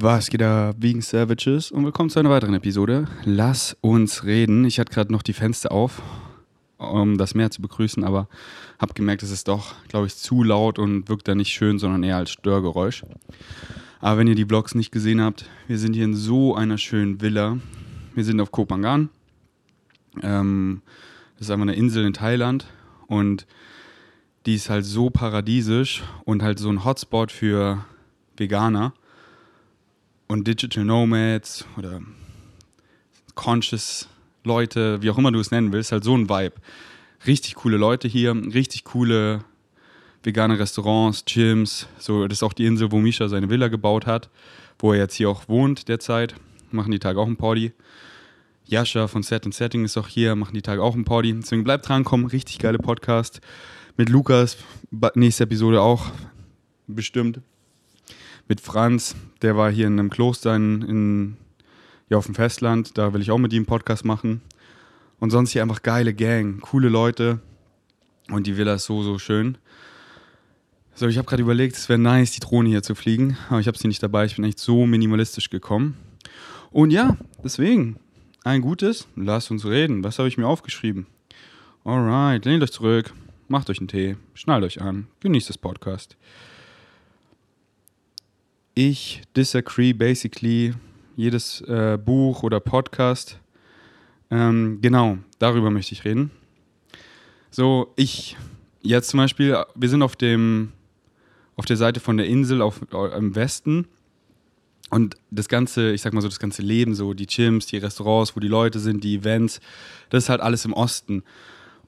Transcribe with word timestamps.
Was 0.00 0.30
geht 0.30 0.42
da, 0.42 0.74
Vegan 0.78 1.00
Savages? 1.02 1.72
Und 1.72 1.84
willkommen 1.84 2.08
zu 2.08 2.20
einer 2.20 2.30
weiteren 2.30 2.54
Episode. 2.54 3.08
Lass 3.24 3.76
uns 3.80 4.22
reden. 4.22 4.64
Ich 4.64 4.78
hatte 4.78 4.92
gerade 4.92 5.10
noch 5.10 5.24
die 5.24 5.32
Fenster 5.32 5.72
auf, 5.72 6.00
um 6.76 7.18
das 7.18 7.34
Meer 7.34 7.50
zu 7.50 7.60
begrüßen, 7.60 8.04
aber 8.04 8.28
habe 8.78 8.94
gemerkt, 8.94 9.24
es 9.24 9.32
ist 9.32 9.48
doch, 9.48 9.74
glaube 9.88 10.06
ich, 10.06 10.14
zu 10.14 10.44
laut 10.44 10.78
und 10.78 11.08
wirkt 11.08 11.26
da 11.26 11.34
nicht 11.34 11.48
schön, 11.48 11.80
sondern 11.80 12.04
eher 12.04 12.16
als 12.16 12.30
Störgeräusch. 12.30 13.02
Aber 13.98 14.18
wenn 14.20 14.28
ihr 14.28 14.36
die 14.36 14.44
Vlogs 14.44 14.76
nicht 14.76 14.92
gesehen 14.92 15.20
habt, 15.20 15.50
wir 15.66 15.80
sind 15.80 15.94
hier 15.94 16.04
in 16.04 16.14
so 16.14 16.54
einer 16.54 16.78
schönen 16.78 17.20
Villa. 17.20 17.58
Wir 18.14 18.22
sind 18.22 18.40
auf 18.40 18.52
Kopangan. 18.52 19.08
Ähm, 20.22 20.80
das 21.38 21.48
ist 21.48 21.50
einfach 21.50 21.62
eine 21.62 21.74
Insel 21.74 22.04
in 22.04 22.12
Thailand 22.12 22.68
und 23.08 23.48
die 24.46 24.54
ist 24.54 24.70
halt 24.70 24.84
so 24.84 25.10
paradiesisch 25.10 26.04
und 26.24 26.44
halt 26.44 26.60
so 26.60 26.68
ein 26.68 26.84
Hotspot 26.84 27.32
für 27.32 27.84
Veganer 28.36 28.92
und 30.28 30.46
Digital 30.46 30.84
Nomads 30.84 31.64
oder 31.76 32.00
Conscious 33.34 34.08
Leute, 34.44 35.02
wie 35.02 35.10
auch 35.10 35.18
immer 35.18 35.32
du 35.32 35.40
es 35.40 35.50
nennen 35.50 35.72
willst, 35.72 35.92
halt 35.92 36.04
so 36.04 36.14
ein 36.14 36.28
Vibe. 36.28 36.54
Richtig 37.26 37.56
coole 37.56 37.76
Leute 37.76 38.06
hier, 38.06 38.34
richtig 38.34 38.84
coole 38.84 39.44
vegane 40.22 40.58
Restaurants, 40.58 41.24
Gyms. 41.24 41.86
So, 41.98 42.26
das 42.28 42.38
ist 42.38 42.42
auch 42.42 42.52
die 42.52 42.66
Insel, 42.66 42.92
wo 42.92 42.98
Misha 42.98 43.28
seine 43.28 43.50
Villa 43.50 43.68
gebaut 43.68 44.06
hat, 44.06 44.30
wo 44.78 44.92
er 44.92 44.98
jetzt 45.00 45.14
hier 45.14 45.30
auch 45.30 45.48
wohnt 45.48 45.88
derzeit. 45.88 46.34
Machen 46.70 46.92
die 46.92 46.98
Tage 46.98 47.20
auch 47.20 47.26
ein 47.26 47.36
Party. 47.36 47.72
Jascha 48.64 49.08
von 49.08 49.22
Set 49.22 49.46
und 49.46 49.54
Setting 49.54 49.84
ist 49.84 49.96
auch 49.96 50.08
hier, 50.08 50.36
machen 50.36 50.54
die 50.54 50.62
Tage 50.62 50.82
auch 50.82 50.94
ein 50.94 51.04
Party. 51.04 51.32
Deswegen 51.32 51.64
bleibt 51.64 51.88
dran, 51.88 52.04
kommen 52.04 52.26
richtig 52.26 52.58
geile 52.58 52.78
Podcast. 52.78 53.40
Mit 53.96 54.10
Lukas, 54.10 54.58
nächste 55.14 55.44
Episode 55.44 55.80
auch 55.80 56.12
bestimmt 56.86 57.40
mit 58.48 58.62
Franz, 58.62 59.14
der 59.42 59.56
war 59.56 59.70
hier 59.70 59.86
in 59.86 59.98
einem 59.98 60.10
Kloster 60.10 60.56
in, 60.56 60.82
in, 60.82 61.36
ja, 62.08 62.16
auf 62.16 62.26
dem 62.26 62.34
Festland, 62.34 62.96
da 62.96 63.12
will 63.12 63.20
ich 63.20 63.30
auch 63.30 63.38
mit 63.38 63.52
ihm 63.52 63.58
einen 63.58 63.66
Podcast 63.66 64.04
machen. 64.04 64.40
Und 65.20 65.30
sonst 65.30 65.50
hier 65.50 65.62
einfach 65.62 65.82
geile 65.82 66.14
Gang, 66.14 66.60
coole 66.60 66.88
Leute 66.88 67.40
und 68.30 68.46
die 68.46 68.56
Villa 68.56 68.74
ist 68.74 68.86
so, 68.86 69.02
so 69.02 69.18
schön. 69.18 69.58
So, 70.94 71.06
ich 71.06 71.18
habe 71.18 71.28
gerade 71.28 71.42
überlegt, 71.42 71.76
es 71.76 71.88
wäre 71.88 71.98
nice, 71.98 72.32
die 72.32 72.40
Drohne 72.40 72.70
hier 72.70 72.82
zu 72.82 72.94
fliegen, 72.94 73.36
aber 73.50 73.60
ich 73.60 73.68
habe 73.68 73.78
sie 73.78 73.88
nicht 73.88 74.02
dabei, 74.02 74.24
ich 74.24 74.36
bin 74.36 74.44
echt 74.44 74.58
so 74.58 74.86
minimalistisch 74.86 75.50
gekommen. 75.50 75.96
Und 76.70 76.90
ja, 76.90 77.16
deswegen, 77.44 77.96
ein 78.44 78.62
gutes, 78.62 79.06
lasst 79.14 79.50
uns 79.50 79.64
reden. 79.64 80.02
Was 80.04 80.18
habe 80.18 80.28
ich 80.28 80.38
mir 80.38 80.46
aufgeschrieben? 80.46 81.06
Alright, 81.84 82.44
lehnt 82.44 82.62
euch 82.62 82.72
zurück, 82.72 83.12
macht 83.48 83.70
euch 83.70 83.78
einen 83.78 83.88
Tee, 83.88 84.16
schnallt 84.34 84.64
euch 84.64 84.80
an, 84.80 85.06
genießt 85.20 85.48
das 85.48 85.58
Podcast 85.58 86.16
ich 88.78 89.22
disagree 89.36 89.92
basically 89.92 90.72
jedes 91.16 91.60
äh, 91.62 91.98
Buch 91.98 92.44
oder 92.44 92.60
Podcast. 92.60 93.40
Ähm, 94.30 94.78
genau, 94.80 95.18
darüber 95.40 95.68
möchte 95.72 95.94
ich 95.94 96.04
reden. 96.04 96.30
So, 97.50 97.92
ich 97.96 98.36
jetzt 98.80 99.08
zum 99.08 99.18
Beispiel, 99.18 99.64
wir 99.74 99.88
sind 99.88 100.02
auf 100.02 100.14
dem 100.14 100.72
auf 101.56 101.64
der 101.64 101.76
Seite 101.76 101.98
von 101.98 102.18
der 102.18 102.26
Insel 102.26 102.62
auf, 102.62 102.80
äh, 102.92 103.18
im 103.18 103.34
Westen 103.34 103.88
und 104.90 105.16
das 105.32 105.48
ganze, 105.48 105.90
ich 105.90 106.02
sag 106.02 106.12
mal 106.12 106.20
so, 106.20 106.28
das 106.28 106.38
ganze 106.38 106.62
Leben, 106.62 106.94
so 106.94 107.14
die 107.14 107.26
Gyms, 107.26 107.66
die 107.66 107.78
Restaurants, 107.78 108.36
wo 108.36 108.40
die 108.40 108.46
Leute 108.46 108.78
sind, 108.78 109.02
die 109.02 109.16
Events, 109.16 109.60
das 110.08 110.24
ist 110.24 110.28
halt 110.28 110.40
alles 110.40 110.64
im 110.64 110.72
Osten. 110.72 111.24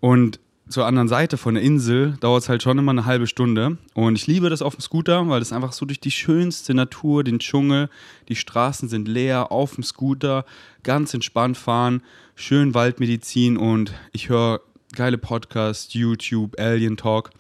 Und 0.00 0.40
zur 0.70 0.86
anderen 0.86 1.08
Seite 1.08 1.36
von 1.36 1.54
der 1.54 1.64
Insel 1.64 2.16
dauert 2.20 2.44
es 2.44 2.48
halt 2.48 2.62
schon 2.62 2.78
immer 2.78 2.92
eine 2.92 3.04
halbe 3.04 3.26
Stunde. 3.26 3.76
Und 3.92 4.16
ich 4.16 4.28
liebe 4.28 4.48
das 4.50 4.62
auf 4.62 4.76
dem 4.76 4.80
Scooter, 4.80 5.28
weil 5.28 5.40
das 5.40 5.52
einfach 5.52 5.72
so 5.72 5.84
durch 5.84 5.98
die 5.98 6.12
schönste 6.12 6.74
Natur, 6.74 7.24
den 7.24 7.40
Dschungel, 7.40 7.90
die 8.28 8.36
Straßen 8.36 8.88
sind 8.88 9.08
leer, 9.08 9.50
auf 9.50 9.74
dem 9.74 9.82
Scooter, 9.82 10.44
ganz 10.84 11.12
entspannt 11.12 11.56
fahren, 11.56 12.02
schön 12.36 12.72
Waldmedizin 12.72 13.56
und 13.56 13.92
ich 14.12 14.28
höre 14.28 14.60
geile 14.94 15.18
Podcasts, 15.18 15.92
YouTube, 15.92 16.58
Alien 16.58 16.96
Talk. 16.96 17.30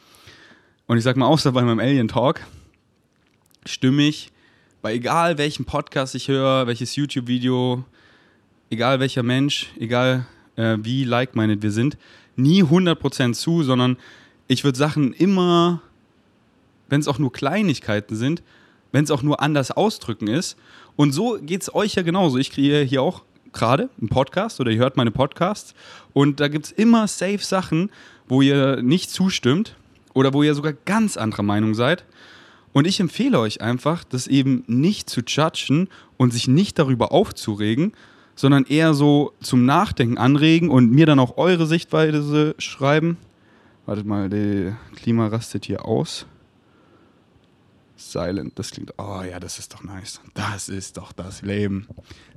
Und 0.86 0.98
ich 0.98 1.04
sag 1.04 1.16
mal, 1.16 1.26
außer 1.26 1.52
bei 1.52 1.62
meinem 1.62 1.78
Alien 1.78 2.08
Talk 2.08 2.40
stimme 3.64 4.02
ich 4.02 4.32
bei 4.82 4.94
egal 4.94 5.38
welchem 5.38 5.66
Podcast 5.66 6.16
ich 6.16 6.26
höre, 6.26 6.66
welches 6.66 6.96
YouTube-Video, 6.96 7.84
egal 8.70 8.98
welcher 8.98 9.22
Mensch, 9.22 9.68
egal 9.78 10.26
äh, 10.56 10.78
wie 10.80 11.04
like-minded 11.04 11.62
wir 11.62 11.70
sind, 11.70 11.96
nie 12.40 12.62
100% 12.62 13.34
zu, 13.34 13.62
sondern 13.62 13.96
ich 14.48 14.64
würde 14.64 14.78
Sachen 14.78 15.12
immer, 15.12 15.82
wenn 16.88 17.00
es 17.00 17.08
auch 17.08 17.18
nur 17.18 17.32
Kleinigkeiten 17.32 18.16
sind, 18.16 18.42
wenn 18.92 19.04
es 19.04 19.10
auch 19.10 19.22
nur 19.22 19.40
anders 19.40 19.70
ausdrücken 19.70 20.26
ist. 20.26 20.56
Und 20.96 21.12
so 21.12 21.38
geht 21.40 21.62
es 21.62 21.74
euch 21.74 21.94
ja 21.94 22.02
genauso. 22.02 22.38
Ich 22.38 22.50
kriege 22.50 22.80
hier 22.80 23.02
auch 23.02 23.22
gerade 23.52 23.90
einen 23.98 24.08
Podcast 24.08 24.60
oder 24.60 24.70
ihr 24.70 24.78
hört 24.78 24.96
meine 24.96 25.10
Podcasts 25.10 25.74
und 26.12 26.40
da 26.40 26.48
gibt 26.48 26.66
es 26.66 26.72
immer 26.72 27.08
safe 27.08 27.38
Sachen, 27.38 27.90
wo 28.28 28.42
ihr 28.42 28.82
nicht 28.82 29.10
zustimmt 29.10 29.76
oder 30.14 30.32
wo 30.32 30.42
ihr 30.42 30.54
sogar 30.54 30.72
ganz 30.72 31.16
anderer 31.16 31.42
Meinung 31.42 31.74
seid. 31.74 32.04
Und 32.72 32.86
ich 32.86 33.00
empfehle 33.00 33.40
euch 33.40 33.60
einfach, 33.60 34.04
das 34.04 34.28
eben 34.28 34.62
nicht 34.68 35.10
zu 35.10 35.22
judgen 35.26 35.88
und 36.16 36.32
sich 36.32 36.46
nicht 36.46 36.78
darüber 36.78 37.10
aufzuregen, 37.10 37.92
sondern 38.40 38.64
eher 38.64 38.94
so 38.94 39.34
zum 39.42 39.66
Nachdenken 39.66 40.16
anregen 40.16 40.70
und 40.70 40.90
mir 40.90 41.04
dann 41.04 41.18
auch 41.18 41.36
eure 41.36 41.66
Sichtweise 41.66 42.54
schreiben. 42.56 43.18
Wartet 43.84 44.06
mal, 44.06 44.30
der 44.30 44.78
Klima 44.96 45.26
rastet 45.26 45.66
hier 45.66 45.84
aus. 45.84 46.24
Silent, 47.98 48.58
das 48.58 48.70
klingt, 48.70 48.94
oh 48.96 49.20
ja, 49.20 49.38
das 49.40 49.58
ist 49.58 49.74
doch 49.74 49.82
nice. 49.82 50.22
Das 50.32 50.70
ist 50.70 50.96
doch 50.96 51.12
das 51.12 51.42
Leben. 51.42 51.86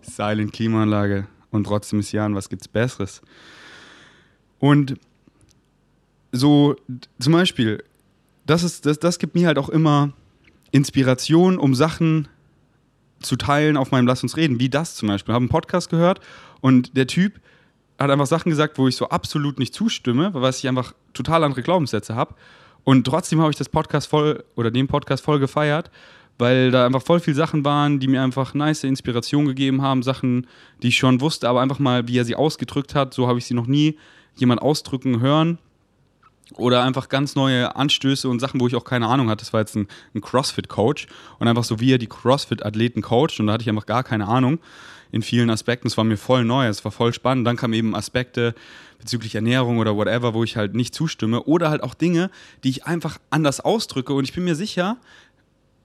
Silent 0.01 0.51
Klimaanlage 0.51 1.25
und 1.51 1.63
trotzdem 1.63 2.01
ist 2.01 2.11
Jan, 2.11 2.35
was 2.35 2.49
gibt's 2.49 2.67
Besseres? 2.67 3.21
Und 4.59 4.95
so, 6.33 6.75
zum 7.17 7.31
Beispiel, 7.31 7.81
das, 8.45 8.63
ist, 8.63 8.85
das, 8.85 8.99
das 8.99 9.19
gibt 9.19 9.35
mir 9.35 9.47
halt 9.47 9.57
auch 9.57 9.69
immer 9.69 10.11
Inspiration, 10.71 11.57
um 11.57 11.73
Sachen 11.75 12.27
zu 13.23 13.35
teilen 13.35 13.77
auf 13.77 13.91
meinem 13.91 14.07
Lass 14.07 14.23
uns 14.23 14.37
reden, 14.37 14.59
wie 14.59 14.69
das 14.69 14.95
zum 14.95 15.07
Beispiel. 15.07 15.31
Ich 15.31 15.35
habe 15.35 15.43
einen 15.43 15.49
Podcast 15.49 15.89
gehört 15.89 16.19
und 16.61 16.95
der 16.95 17.07
Typ 17.07 17.39
hat 17.99 18.09
einfach 18.09 18.25
Sachen 18.25 18.49
gesagt, 18.49 18.77
wo 18.77 18.87
ich 18.87 18.95
so 18.95 19.09
absolut 19.09 19.59
nicht 19.59 19.73
zustimme, 19.73 20.33
weil 20.33 20.51
ich 20.51 20.67
einfach 20.67 20.93
total 21.13 21.43
andere 21.43 21.61
Glaubenssätze 21.61 22.15
habe. 22.15 22.35
Und 22.83 23.05
trotzdem 23.05 23.39
habe 23.39 23.51
ich 23.51 23.57
das 23.57 23.69
Podcast 23.69 24.07
voll 24.07 24.43
oder 24.55 24.71
den 24.71 24.87
Podcast 24.87 25.23
voll 25.23 25.39
gefeiert, 25.39 25.89
weil 26.37 26.71
da 26.71 26.85
einfach 26.85 27.01
voll 27.01 27.19
viele 27.19 27.35
Sachen 27.35 27.63
waren, 27.63 27.99
die 27.99 28.07
mir 28.07 28.21
einfach 28.21 28.53
nice 28.53 28.83
Inspiration 28.83 29.45
gegeben 29.45 29.81
haben, 29.81 30.03
Sachen, 30.03 30.47
die 30.81 30.89
ich 30.89 30.97
schon 30.97 31.21
wusste, 31.21 31.47
aber 31.47 31.61
einfach 31.61 31.79
mal, 31.79 32.07
wie 32.07 32.17
er 32.17 32.25
sie 32.25 32.35
ausgedrückt 32.35 32.95
hat, 32.95 33.13
so 33.13 33.27
habe 33.27 33.39
ich 33.39 33.45
sie 33.45 33.53
noch 33.53 33.67
nie 33.67 33.97
jemand 34.35 34.61
ausdrücken 34.61 35.21
hören 35.21 35.59
oder 36.55 36.83
einfach 36.83 37.09
ganz 37.09 37.35
neue 37.35 37.75
Anstöße 37.75 38.27
und 38.29 38.39
Sachen, 38.39 38.59
wo 38.59 38.67
ich 38.67 38.75
auch 38.75 38.83
keine 38.83 39.07
Ahnung 39.07 39.29
hatte. 39.29 39.43
Das 39.43 39.53
war 39.53 39.61
jetzt 39.61 39.75
ein, 39.75 39.87
ein 40.13 40.21
CrossFit-Coach 40.21 41.07
und 41.39 41.47
einfach 41.47 41.63
so, 41.63 41.79
wie 41.79 41.93
er 41.93 41.97
die 41.97 42.07
CrossFit-Athleten 42.07 43.01
coacht 43.01 43.39
und 43.39 43.47
da 43.47 43.53
hatte 43.53 43.63
ich 43.63 43.69
einfach 43.69 43.85
gar 43.85 44.03
keine 44.03 44.27
Ahnung 44.27 44.59
in 45.11 45.21
vielen 45.21 45.49
Aspekten. 45.49 45.87
Es 45.87 45.97
war 45.97 46.03
mir 46.03 46.17
voll 46.17 46.43
neu, 46.43 46.67
es 46.67 46.83
war 46.83 46.91
voll 46.91 47.13
spannend. 47.13 47.45
Dann 47.45 47.55
kamen 47.55 47.73
eben 47.73 47.95
Aspekte 47.95 48.55
bezüglich 48.99 49.35
Ernährung 49.35 49.77
oder 49.77 49.95
whatever, 49.95 50.33
wo 50.33 50.43
ich 50.43 50.57
halt 50.57 50.75
nicht 50.75 50.95
zustimme 50.95 51.43
oder 51.43 51.69
halt 51.69 51.83
auch 51.83 51.93
Dinge, 51.93 52.31
die 52.63 52.69
ich 52.69 52.85
einfach 52.85 53.19
anders 53.29 53.59
ausdrücke 53.59 54.13
und 54.13 54.23
ich 54.23 54.33
bin 54.33 54.43
mir 54.43 54.55
sicher, 54.55 54.97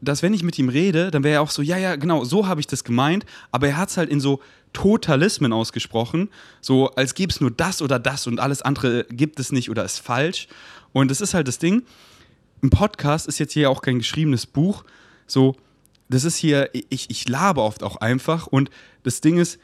dass 0.00 0.22
wenn 0.22 0.34
ich 0.34 0.42
mit 0.42 0.58
ihm 0.58 0.68
rede, 0.68 1.10
dann 1.10 1.24
wäre 1.24 1.36
er 1.36 1.42
auch 1.42 1.50
so, 1.50 1.62
ja, 1.62 1.76
ja, 1.76 1.96
genau, 1.96 2.24
so 2.24 2.46
habe 2.46 2.60
ich 2.60 2.66
das 2.66 2.84
gemeint, 2.84 3.26
aber 3.50 3.68
er 3.68 3.76
hat 3.76 3.90
es 3.90 3.96
halt 3.96 4.10
in 4.10 4.20
so 4.20 4.40
Totalismen 4.72 5.52
ausgesprochen, 5.52 6.28
so 6.60 6.90
als 6.90 7.14
gäbe 7.14 7.32
es 7.32 7.40
nur 7.40 7.50
das 7.50 7.82
oder 7.82 7.98
das 7.98 8.26
und 8.26 8.38
alles 8.38 8.62
andere 8.62 9.04
gibt 9.10 9.40
es 9.40 9.50
nicht 9.50 9.70
oder 9.70 9.84
ist 9.84 9.98
falsch. 9.98 10.46
Und 10.92 11.10
das 11.10 11.20
ist 11.20 11.34
halt 11.34 11.48
das 11.48 11.58
Ding. 11.58 11.82
Ein 12.62 12.70
Podcast 12.70 13.26
ist 13.28 13.38
jetzt 13.38 13.52
hier 13.52 13.70
auch 13.70 13.82
kein 13.82 13.98
geschriebenes 13.98 14.46
Buch. 14.46 14.84
So, 15.26 15.56
das 16.08 16.24
ist 16.24 16.36
hier, 16.36 16.70
ich, 16.72 17.10
ich 17.10 17.28
labe 17.28 17.62
oft 17.62 17.82
auch 17.82 17.96
einfach. 17.96 18.46
Und 18.46 18.70
das 19.02 19.20
Ding 19.20 19.38
ist, 19.38 19.58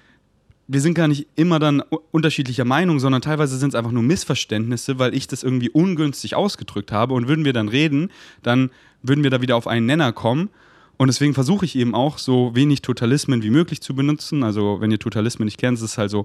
wir 0.67 0.81
sind 0.81 0.95
gar 0.95 1.09
nicht 1.09 1.27
immer 1.37 1.59
dann 1.59 1.83
unterschiedlicher 2.11 2.65
Meinung, 2.65 2.99
sondern 2.99 3.21
teilweise 3.21 3.59
sind 3.59 3.71
es 3.71 3.75
einfach 3.75 3.91
nur 3.91 4.03
Missverständnisse, 4.03 4.99
weil 4.99 5.15
ich 5.15 5.27
das 5.27 5.43
irgendwie 5.43 5.69
ungünstig 5.69 6.35
ausgedrückt 6.35 6.91
habe. 6.91 7.15
Und 7.15 7.29
würden 7.29 7.45
wir 7.45 7.53
dann 7.53 7.69
reden, 7.69 8.11
dann 8.43 8.71
würden 9.03 9.23
wir 9.23 9.31
da 9.31 9.43
wieder 9.43 9.57
auf 9.57 9.67
einen 9.67 9.87
Nenner 9.87 10.13
kommen. 10.13 10.49
Und 10.97 11.09
deswegen 11.09 11.35
versuche 11.35 11.65
ich 11.65 11.77
eben 11.77 11.95
auch 11.95 12.19
so 12.19 12.55
wenig 12.55 12.81
Totalismen 12.81 13.43
wie 13.43 13.51
möglich 13.51 13.83
zu 13.83 13.95
benutzen. 13.95 14.43
Also, 14.43 14.81
wenn 14.81 14.91
ihr 14.91 14.99
Totalismen 14.99 15.45
nicht 15.45 15.59
kennt, 15.59 15.79
ist 15.79 15.85
es 15.85 15.99
halt 15.99 16.11
so 16.11 16.25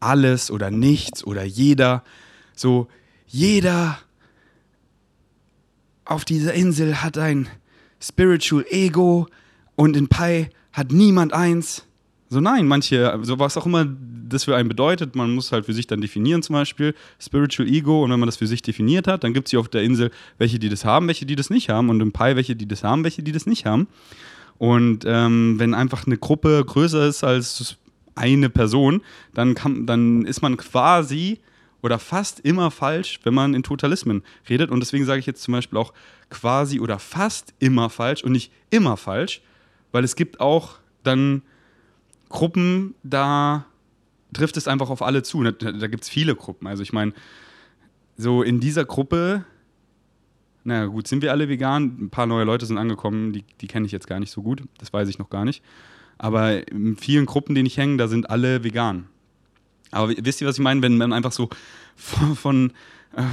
alles 0.00 0.50
oder 0.50 0.70
nichts 0.70 1.24
oder 1.24 1.44
jeder. 1.44 2.02
So, 2.54 2.88
jeder 3.26 3.98
auf 6.04 6.24
dieser 6.24 6.52
Insel 6.52 7.02
hat 7.02 7.16
ein 7.16 7.48
Spiritual 8.02 8.64
Ego 8.68 9.28
und 9.76 9.96
in 9.96 10.08
Pi 10.08 10.48
hat 10.72 10.92
niemand 10.92 11.32
eins. 11.32 11.84
So 12.30 12.40
nein, 12.40 12.68
manche, 12.68 13.18
so 13.22 13.40
was 13.40 13.56
auch 13.56 13.66
immer 13.66 13.86
das 14.28 14.44
für 14.44 14.56
einen 14.56 14.68
bedeutet, 14.68 15.16
man 15.16 15.32
muss 15.32 15.50
halt 15.50 15.66
für 15.66 15.72
sich 15.72 15.88
dann 15.88 16.00
definieren 16.00 16.44
zum 16.44 16.54
Beispiel, 16.54 16.94
Spiritual 17.18 17.68
Ego 17.68 18.04
und 18.04 18.12
wenn 18.12 18.20
man 18.20 18.28
das 18.28 18.36
für 18.36 18.46
sich 18.46 18.62
definiert 18.62 19.08
hat, 19.08 19.24
dann 19.24 19.34
gibt 19.34 19.48
es 19.48 19.50
hier 19.50 19.58
auf 19.58 19.68
der 19.68 19.82
Insel 19.82 20.12
welche, 20.38 20.60
die 20.60 20.68
das 20.68 20.84
haben, 20.84 21.08
welche, 21.08 21.26
die 21.26 21.34
das 21.34 21.50
nicht 21.50 21.68
haben 21.68 21.90
und 21.90 22.00
im 22.00 22.12
Pi 22.12 22.36
welche, 22.36 22.54
die 22.54 22.68
das 22.68 22.84
haben, 22.84 23.02
welche, 23.02 23.24
die 23.24 23.32
das 23.32 23.46
nicht 23.46 23.66
haben. 23.66 23.88
Und 24.58 25.04
ähm, 25.06 25.58
wenn 25.58 25.74
einfach 25.74 26.06
eine 26.06 26.18
Gruppe 26.18 26.62
größer 26.64 27.04
ist 27.06 27.24
als 27.24 27.76
eine 28.14 28.48
Person, 28.48 29.02
dann, 29.34 29.54
kann, 29.54 29.86
dann 29.86 30.24
ist 30.24 30.40
man 30.40 30.56
quasi 30.56 31.40
oder 31.82 31.98
fast 31.98 32.40
immer 32.40 32.70
falsch, 32.70 33.18
wenn 33.24 33.34
man 33.34 33.54
in 33.54 33.64
Totalismen 33.64 34.22
redet. 34.48 34.70
Und 34.70 34.80
deswegen 34.80 35.04
sage 35.04 35.18
ich 35.18 35.26
jetzt 35.26 35.42
zum 35.42 35.52
Beispiel 35.52 35.78
auch 35.78 35.92
quasi 36.28 36.78
oder 36.78 36.98
fast 37.00 37.54
immer 37.58 37.90
falsch 37.90 38.22
und 38.22 38.32
nicht 38.32 38.52
immer 38.68 38.96
falsch, 38.96 39.40
weil 39.90 40.04
es 40.04 40.14
gibt 40.14 40.40
auch 40.40 40.76
dann 41.02 41.42
Gruppen, 42.30 42.94
da 43.02 43.66
trifft 44.32 44.56
es 44.56 44.66
einfach 44.66 44.88
auf 44.88 45.02
alle 45.02 45.22
zu. 45.22 45.42
Da, 45.42 45.50
da 45.50 45.86
gibt 45.86 46.04
es 46.04 46.08
viele 46.08 46.34
Gruppen. 46.34 46.66
Also 46.66 46.82
ich 46.82 46.94
meine, 46.94 47.12
so 48.16 48.42
in 48.42 48.60
dieser 48.60 48.84
Gruppe, 48.86 49.44
na 50.64 50.86
gut, 50.86 51.06
sind 51.08 51.22
wir 51.22 51.32
alle 51.32 51.48
vegan. 51.48 51.96
Ein 52.00 52.10
paar 52.10 52.26
neue 52.26 52.44
Leute 52.44 52.64
sind 52.64 52.78
angekommen, 52.78 53.32
die, 53.32 53.44
die 53.60 53.66
kenne 53.66 53.86
ich 53.86 53.92
jetzt 53.92 54.06
gar 54.06 54.20
nicht 54.20 54.30
so 54.30 54.42
gut. 54.42 54.62
Das 54.78 54.92
weiß 54.92 55.08
ich 55.08 55.18
noch 55.18 55.28
gar 55.28 55.44
nicht. 55.44 55.62
Aber 56.16 56.66
in 56.70 56.96
vielen 56.96 57.26
Gruppen, 57.26 57.54
denen 57.54 57.66
ich 57.66 57.76
hänge, 57.76 57.96
da 57.96 58.08
sind 58.08 58.30
alle 58.30 58.64
vegan. 58.64 59.06
Aber 59.90 60.12
wisst 60.16 60.40
ihr, 60.40 60.46
was 60.46 60.56
ich 60.56 60.62
meine? 60.62 60.82
Wenn 60.82 60.96
man 60.96 61.12
einfach 61.12 61.32
so 61.32 61.50
von, 61.96 62.36
von, 62.36 62.72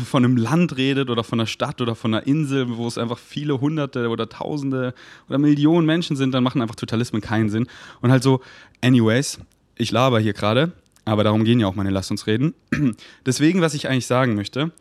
von 0.05 0.25
einem 0.25 0.37
Land 0.37 0.75
redet 0.77 1.09
oder 1.09 1.23
von 1.23 1.39
einer 1.39 1.47
Stadt 1.47 1.81
oder 1.81 1.93
von 1.95 2.13
einer 2.13 2.25
Insel, 2.25 2.77
wo 2.77 2.87
es 2.87 2.97
einfach 2.97 3.19
viele 3.19 3.61
Hunderte 3.61 4.09
oder 4.09 4.27
Tausende 4.27 4.93
oder 5.29 5.37
Millionen 5.37 5.85
Menschen 5.85 6.15
sind, 6.15 6.33
dann 6.33 6.43
machen 6.43 6.61
einfach 6.61 6.75
Totalismen 6.75 7.21
keinen 7.21 7.49
Sinn. 7.49 7.67
Und 8.01 8.11
halt 8.11 8.23
so, 8.23 8.41
anyways, 8.81 9.39
ich 9.75 9.91
laber 9.91 10.19
hier 10.19 10.33
gerade, 10.33 10.71
aber 11.05 11.23
darum 11.23 11.43
gehen 11.43 11.59
ja 11.59 11.67
auch 11.67 11.75
meine 11.75 11.91
Lass 11.91 12.09
uns 12.09 12.25
reden. 12.25 12.55
Deswegen, 13.25 13.61
was 13.61 13.75
ich 13.75 13.87
eigentlich 13.87 14.07
sagen 14.07 14.35
möchte, 14.35 14.71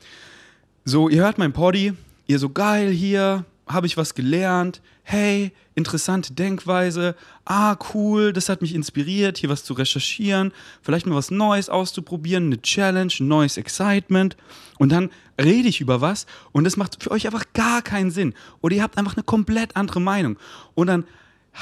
so, 0.85 1.09
ihr 1.09 1.23
hört 1.23 1.37
mein 1.37 1.53
Poddy, 1.53 1.93
ihr 2.27 2.39
so 2.39 2.49
geil 2.49 2.91
hier, 2.91 3.45
habe 3.67 3.87
ich 3.87 3.97
was 3.97 4.15
gelernt, 4.15 4.81
hey, 5.03 5.53
interessante 5.75 6.33
Denkweise, 6.35 7.17
ah, 7.45 7.77
cool, 7.93 8.33
das 8.33 8.49
hat 8.49 8.63
mich 8.63 8.75
inspiriert, 8.75 9.39
hier 9.39 9.51
was 9.51 9.65
zu 9.65 9.75
recherchieren, 9.75 10.53
vielleicht 10.83 11.07
mal 11.07 11.17
was 11.17 11.33
Neues 11.33 11.69
auszuprobieren, 11.69 12.47
eine 12.47 12.63
Challenge, 12.63 13.13
ein 13.19 13.29
neues 13.29 13.57
Excitement. 13.57 14.37
Und 14.79 14.93
dann 14.93 15.11
rede 15.41 15.69
ich 15.69 15.81
über 15.81 16.01
was 16.01 16.27
und 16.53 16.65
das 16.65 16.77
macht 16.77 17.03
für 17.03 17.11
euch 17.11 17.27
einfach 17.27 17.45
gar 17.55 17.83
keinen 17.83 18.11
Sinn. 18.11 18.35
Oder 18.61 18.77
ihr 18.77 18.83
habt 18.83 18.99
einfach 18.99 19.17
eine 19.17 19.25
komplett 19.25 19.75
andere 19.75 20.01
Meinung. 20.01 20.39
Und 20.75 20.87
dann 20.87 21.05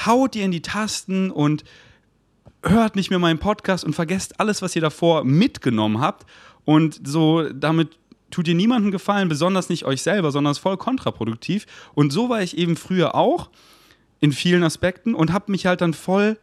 haut 0.06 0.36
ihr 0.36 0.44
in 0.44 0.52
die 0.52 0.62
Tasten 0.62 1.30
und 1.30 1.64
hört 2.62 2.96
nicht 2.96 3.10
mehr 3.10 3.18
meinen 3.18 3.38
Podcast 3.38 3.84
und 3.84 3.94
vergesst 3.94 4.40
alles, 4.40 4.60
was 4.62 4.76
ihr 4.76 4.82
davor 4.82 5.24
mitgenommen 5.24 6.00
habt. 6.00 6.26
Und 6.64 7.00
so 7.06 7.48
damit 7.52 7.98
tut 8.34 8.48
ihr 8.48 8.54
niemandem 8.54 8.90
gefallen, 8.90 9.28
besonders 9.28 9.68
nicht 9.68 9.84
euch 9.84 10.02
selber, 10.02 10.32
sondern 10.32 10.50
es 10.50 10.58
ist 10.58 10.62
voll 10.62 10.76
kontraproduktiv. 10.76 11.66
Und 11.94 12.12
so 12.12 12.28
war 12.28 12.42
ich 12.42 12.58
eben 12.58 12.76
früher 12.76 13.14
auch 13.14 13.50
in 14.20 14.32
vielen 14.32 14.64
Aspekten 14.64 15.14
und 15.14 15.32
habe 15.32 15.52
mich 15.52 15.66
halt 15.66 15.80
dann 15.80 15.94
voll, 15.94 16.38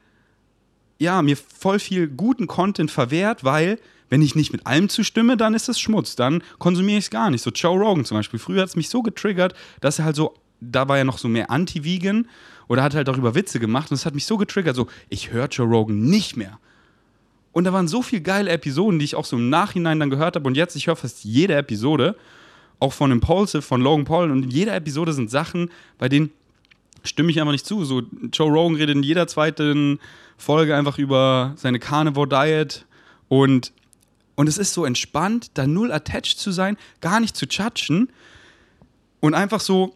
ja, 1.00 1.22
mir 1.22 1.36
voll 1.36 1.80
viel 1.80 2.08
guten 2.08 2.48
Content 2.48 2.92
verwehrt, 2.92 3.44
weil 3.44 3.78
wenn 4.10 4.22
ich 4.22 4.36
nicht 4.36 4.52
mit 4.52 4.68
allem 4.68 4.90
zustimme, 4.90 5.38
dann 5.38 5.54
ist 5.54 5.70
es 5.70 5.80
Schmutz, 5.80 6.16
dann 6.16 6.44
konsumiere 6.60 7.00
ich 7.00 7.06
es 7.06 7.10
gar 7.10 7.30
nicht. 7.30 7.42
So 7.42 7.50
Joe 7.50 7.78
Rogan 7.78 8.06
zum 8.06 8.18
Beispiel. 8.18 8.40
Früher 8.40 8.62
hat 8.62 8.70
es 8.70 8.76
mich 8.76 8.90
so 8.90 9.02
getriggert, 9.02 9.54
dass 9.80 10.00
er 10.00 10.06
halt 10.06 10.16
so, 10.16 10.36
da 10.60 10.88
war 10.88 10.98
er 10.98 11.06
noch 11.06 11.18
so 11.18 11.28
mehr 11.28 11.50
anti-vegan 11.50 12.28
oder 12.68 12.84
hat 12.84 12.94
halt 12.94 13.08
darüber 13.08 13.36
Witze 13.36 13.60
gemacht 13.60 13.92
und 13.92 13.96
es 13.96 14.06
hat 14.06 14.14
mich 14.14 14.26
so 14.26 14.38
getriggert, 14.38 14.76
so, 14.76 14.88
ich 15.10 15.32
höre 15.32 15.48
Joe 15.48 15.68
Rogan 15.68 16.04
nicht 16.04 16.38
mehr. 16.38 16.60
Und 17.54 17.66
da 17.66 17.74
waren 17.74 17.88
so 17.88 18.02
viele 18.02 18.22
geile 18.22 18.50
Episoden, 18.50 19.00
die 19.00 19.06
ich 19.06 19.16
auch 19.16 19.26
so 19.26 19.36
im 19.36 19.50
Nachhinein 19.50 20.00
dann 20.00 20.10
gehört 20.10 20.36
habe. 20.36 20.48
Und 20.48 20.56
jetzt, 20.56 20.76
ich 20.76 20.88
höre 20.88 20.96
fast 20.96 21.24
jede 21.24 21.56
Episode, 21.56 22.16
auch 22.80 22.94
von 22.94 23.12
Impulsive, 23.12 23.62
von 23.62 23.82
Logan 23.82 24.06
Paul. 24.06 24.32
Und 24.32 24.44
in 24.44 24.50
jeder 24.50 24.76
Episode 24.76 25.14
sind 25.14 25.30
Sachen, 25.30 25.70
bei 25.98 26.08
denen 26.08 26.32
stimme 27.04 27.32
ich 27.32 27.40
einfach 27.40 27.52
nicht 27.52 27.66
zu. 27.66 27.84
So, 27.84 28.04
Joe 28.32 28.50
Rogan 28.50 28.78
redet 28.78 28.96
in 28.96 29.04
jeder 29.04 29.28
zweiten 29.28 30.00
Folge 30.38 30.76
einfach 30.76 30.98
über 30.98 31.54
seine 31.58 31.80
Carnivore 31.80 32.28
Diet. 32.28 32.86
Und, 33.28 33.74
und 34.36 34.48
es 34.48 34.58
ist 34.58 34.74
so 34.74 34.86
entspannt, 34.86 35.52
da 35.56 35.68
null 35.68 35.92
attached 35.92 36.40
zu 36.40 36.52
sein, 36.52 36.78
gar 37.02 37.20
nicht 37.20 37.36
zu 37.36 37.46
judgen. 37.48 38.10
Und 39.20 39.34
einfach 39.34 39.60
so 39.60 39.94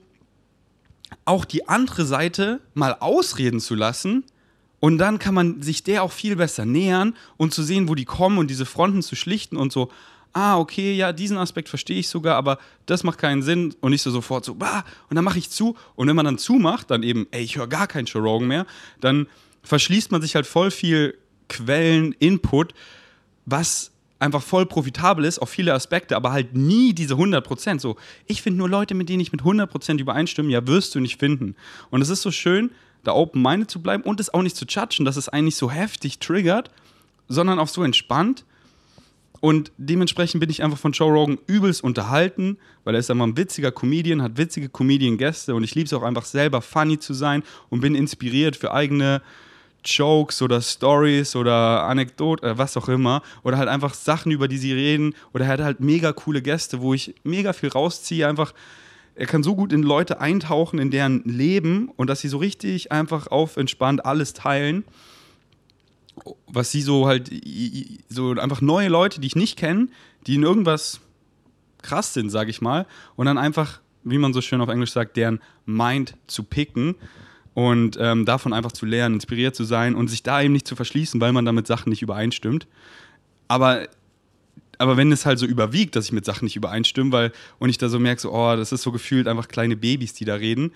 auch 1.23 1.45
die 1.45 1.67
andere 1.67 2.05
Seite 2.05 2.59
mal 2.73 2.97
ausreden 2.99 3.59
zu 3.59 3.75
lassen 3.75 4.25
und 4.85 4.99
dann 4.99 5.17
kann 5.17 5.33
man 5.33 5.63
sich 5.63 5.81
der 5.81 6.03
auch 6.03 6.11
viel 6.11 6.35
besser 6.35 6.63
nähern 6.63 7.15
und 7.37 7.55
zu 7.55 7.63
sehen, 7.63 7.89
wo 7.89 7.95
die 7.95 8.05
kommen 8.05 8.37
und 8.37 8.51
diese 8.51 8.67
Fronten 8.67 9.01
zu 9.01 9.15
schlichten 9.15 9.57
und 9.57 9.71
so, 9.71 9.89
ah, 10.31 10.59
okay, 10.59 10.93
ja, 10.93 11.11
diesen 11.11 11.39
Aspekt 11.39 11.69
verstehe 11.69 11.97
ich 11.97 12.07
sogar, 12.07 12.35
aber 12.35 12.59
das 12.85 13.03
macht 13.03 13.17
keinen 13.17 13.41
Sinn 13.41 13.73
und 13.81 13.89
nicht 13.89 14.03
so 14.03 14.11
sofort 14.11 14.45
so, 14.45 14.53
bah, 14.53 14.85
und 15.09 15.15
dann 15.15 15.25
mache 15.25 15.39
ich 15.39 15.49
zu. 15.49 15.75
Und 15.95 16.07
wenn 16.07 16.15
man 16.15 16.25
dann 16.25 16.37
zumacht, 16.37 16.91
dann 16.91 17.01
eben, 17.01 17.25
ey, 17.31 17.41
ich 17.41 17.57
höre 17.57 17.65
gar 17.65 17.87
keinen 17.87 18.05
Joe 18.05 18.39
mehr, 18.43 18.67
dann 19.01 19.25
verschließt 19.63 20.11
man 20.11 20.21
sich 20.21 20.35
halt 20.35 20.45
voll 20.45 20.69
viel 20.69 21.17
Quellen, 21.49 22.11
Input, 22.19 22.75
was 23.47 23.89
einfach 24.19 24.43
voll 24.43 24.67
profitabel 24.67 25.25
ist 25.25 25.39
auf 25.39 25.49
viele 25.49 25.73
Aspekte, 25.73 26.15
aber 26.15 26.31
halt 26.31 26.53
nie 26.53 26.93
diese 26.93 27.15
100%. 27.15 27.79
So, 27.79 27.95
ich 28.27 28.43
finde 28.43 28.59
nur 28.59 28.69
Leute, 28.69 28.93
mit 28.93 29.09
denen 29.09 29.21
ich 29.21 29.31
mit 29.31 29.41
100% 29.41 29.99
übereinstimme, 29.99 30.51
ja, 30.51 30.67
wirst 30.67 30.93
du 30.93 30.99
nicht 30.99 31.19
finden. 31.19 31.55
Und 31.89 32.03
es 32.03 32.09
ist 32.09 32.21
so 32.21 32.29
schön, 32.29 32.69
da 33.05 33.13
open-minded 33.13 33.71
zu 33.71 33.81
bleiben 33.81 34.03
und 34.03 34.19
es 34.19 34.33
auch 34.33 34.41
nicht 34.41 34.55
zu 34.55 34.65
judgen, 34.65 35.05
dass 35.05 35.15
es 35.15 35.29
eigentlich 35.29 35.55
so 35.55 35.71
heftig 35.71 36.19
triggert, 36.19 36.71
sondern 37.27 37.59
auch 37.59 37.67
so 37.67 37.83
entspannt. 37.83 38.45
Und 39.41 39.71
dementsprechend 39.77 40.39
bin 40.39 40.49
ich 40.49 40.63
einfach 40.63 40.77
von 40.77 40.91
Joe 40.91 41.11
Rogan 41.11 41.37
übelst 41.45 41.83
unterhalten, 41.83 42.57
weil 42.83 42.95
er 42.95 42.99
ist 42.99 43.11
einfach 43.11 43.25
ein 43.25 43.37
witziger 43.37 43.71
Comedian, 43.71 44.21
hat 44.21 44.37
witzige 44.37 44.69
Comedian-Gäste 44.69 45.53
und 45.53 45.63
ich 45.63 45.75
liebe 45.75 45.85
es 45.85 45.93
auch 45.93 46.03
einfach 46.03 46.25
selber 46.25 46.61
funny 46.61 46.99
zu 46.99 47.13
sein 47.13 47.43
und 47.69 47.81
bin 47.81 47.95
inspiriert 47.95 48.55
für 48.55 48.73
eigene 48.73 49.21
Jokes 49.85 50.41
oder 50.41 50.61
Stories 50.61 51.35
oder 51.35 51.83
Anekdoten, 51.83 52.49
äh, 52.49 52.57
was 52.57 52.75
auch 52.75 52.89
immer. 52.89 53.21
Oder 53.43 53.57
halt 53.57 53.69
einfach 53.69 53.93
Sachen, 53.93 54.31
über 54.31 54.47
die 54.47 54.57
sie 54.57 54.73
reden. 54.73 55.13
Oder 55.33 55.45
er 55.45 55.51
hat 55.51 55.59
halt 55.61 55.79
mega 55.79 56.11
coole 56.11 56.41
Gäste, 56.41 56.81
wo 56.81 56.93
ich 56.93 57.13
mega 57.23 57.53
viel 57.53 57.69
rausziehe. 57.69 58.27
Einfach 58.27 58.53
er 59.15 59.25
kann 59.25 59.43
so 59.43 59.55
gut 59.55 59.71
in 59.71 59.81
Leute 59.81 60.19
eintauchen, 60.19 60.77
in 60.77 60.91
deren 60.91 61.23
Leben 61.23 61.89
und 61.95 62.09
dass 62.09 62.19
sie 62.19 62.27
so 62.27 62.37
richtig 62.37 62.91
einfach 62.91 63.27
auf 63.27 63.57
entspannt 63.57 64.05
alles 64.05 64.33
teilen. 64.33 64.83
Was 66.47 66.71
sie 66.71 66.81
so 66.81 67.07
halt, 67.07 67.31
so 68.09 68.31
einfach 68.31 68.61
neue 68.61 68.89
Leute, 68.89 69.19
die 69.19 69.27
ich 69.27 69.35
nicht 69.35 69.57
kenne, 69.57 69.87
die 70.27 70.35
in 70.35 70.43
irgendwas 70.43 70.99
krass 71.81 72.13
sind, 72.13 72.29
sage 72.29 72.49
ich 72.49 72.61
mal, 72.61 72.85
und 73.15 73.25
dann 73.25 73.37
einfach, 73.37 73.79
wie 74.03 74.17
man 74.17 74.33
so 74.33 74.41
schön 74.41 74.61
auf 74.61 74.69
Englisch 74.69 74.91
sagt, 74.91 75.17
deren 75.17 75.39
Mind 75.65 76.15
zu 76.27 76.43
picken 76.43 76.95
und 77.53 77.97
ähm, 77.99 78.25
davon 78.25 78.53
einfach 78.53 78.71
zu 78.71 78.85
lernen, 78.85 79.15
inspiriert 79.15 79.55
zu 79.55 79.63
sein 79.63 79.95
und 79.95 80.09
sich 80.09 80.23
da 80.23 80.41
eben 80.41 80.53
nicht 80.53 80.67
zu 80.67 80.75
verschließen, 80.75 81.21
weil 81.21 81.31
man 81.31 81.45
damit 81.45 81.67
Sachen 81.67 81.89
nicht 81.89 82.01
übereinstimmt. 82.01 82.67
Aber 83.47 83.87
aber 84.77 84.97
wenn 84.97 85.11
es 85.11 85.25
halt 85.25 85.39
so 85.39 85.45
überwiegt, 85.45 85.95
dass 85.95 86.05
ich 86.05 86.11
mit 86.11 86.25
Sachen 86.25 86.45
nicht 86.45 86.55
übereinstimme, 86.55 87.11
weil 87.11 87.31
und 87.59 87.69
ich 87.69 87.77
da 87.77 87.89
so 87.89 87.99
merke, 87.99 88.21
so, 88.21 88.31
oh, 88.31 88.55
das 88.55 88.71
ist 88.71 88.81
so 88.81 88.91
gefühlt 88.91 89.27
einfach 89.27 89.47
kleine 89.47 89.75
Babys, 89.75 90.13
die 90.13 90.25
da 90.25 90.35
reden. 90.35 90.71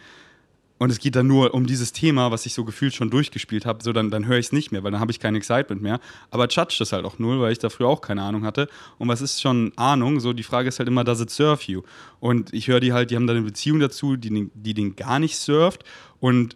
Und 0.79 0.91
es 0.91 0.99
geht 0.99 1.17
dann 1.17 1.27
nur 1.27 1.53
um 1.53 1.67
dieses 1.67 1.91
Thema, 1.91 2.31
was 2.31 2.45
ich 2.45 2.53
so 2.53 2.63
gefühlt 2.63 2.95
schon 2.95 3.09
durchgespielt 3.09 3.65
habe, 3.65 3.83
so 3.83 3.91
dann, 3.91 4.11
dann 4.11 4.25
höre 4.25 4.37
ich 4.37 4.47
es 4.47 4.51
nicht 4.53 4.71
mehr, 4.71 4.81
weil 4.81 4.91
dann 4.91 5.01
habe 5.01 5.11
ich 5.11 5.19
kein 5.19 5.35
Excitement 5.35 5.81
mehr. 5.81 5.99
Aber 6.31 6.47
judge 6.47 6.77
das 6.79 6.93
halt 6.93 7.03
auch 7.03 7.19
null, 7.19 7.41
weil 7.41 7.51
ich 7.51 7.59
da 7.59 7.67
früher 7.69 7.89
auch 7.89 7.99
keine 7.99 8.23
Ahnung 8.23 8.45
hatte. 8.45 8.69
Und 8.97 9.09
was 9.09 9.21
ist 9.21 9.41
schon 9.41 9.73
Ahnung? 9.75 10.21
So, 10.21 10.31
die 10.31 10.43
Frage 10.43 10.69
ist 10.69 10.79
halt 10.79 10.87
immer, 10.87 11.03
does 11.03 11.19
it 11.19 11.29
serve 11.29 11.61
you? 11.69 11.81
Und 12.21 12.53
ich 12.53 12.69
höre 12.69 12.79
die 12.79 12.93
halt, 12.93 13.11
die 13.11 13.17
haben 13.17 13.27
da 13.27 13.33
eine 13.33 13.41
Beziehung 13.41 13.81
dazu, 13.81 14.15
die, 14.15 14.49
die 14.53 14.73
den 14.73 14.95
gar 14.95 15.19
nicht 15.19 15.35
surft. 15.35 15.83
Und 16.21 16.55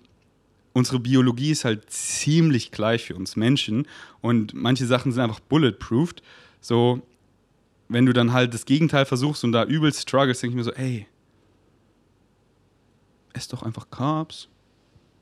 unsere 0.72 1.02
Biologie 1.02 1.52
ist 1.52 1.66
halt 1.66 1.90
ziemlich 1.90 2.72
gleich 2.72 3.04
für 3.04 3.16
uns 3.16 3.36
Menschen. 3.36 3.88
Und 4.22 4.54
manche 4.54 4.86
Sachen 4.86 5.12
sind 5.12 5.22
einfach 5.22 5.42
bulletproofed. 5.42 6.24
So, 6.62 7.02
wenn 7.90 8.06
du 8.06 8.14
dann 8.14 8.34
halt 8.34 8.54
das 8.54 8.66
Gegenteil 8.66 9.06
versuchst 9.06 9.44
und 9.44 9.52
da 9.52 9.64
übelst 9.64 10.02
struggles, 10.02 10.40
denke 10.40 10.54
ich 10.54 10.58
mir 10.58 10.64
so, 10.64 10.74
ey, 10.74 11.08
ess 13.34 13.48
doch 13.48 13.64
einfach 13.64 13.90
Carbs, 13.90 14.48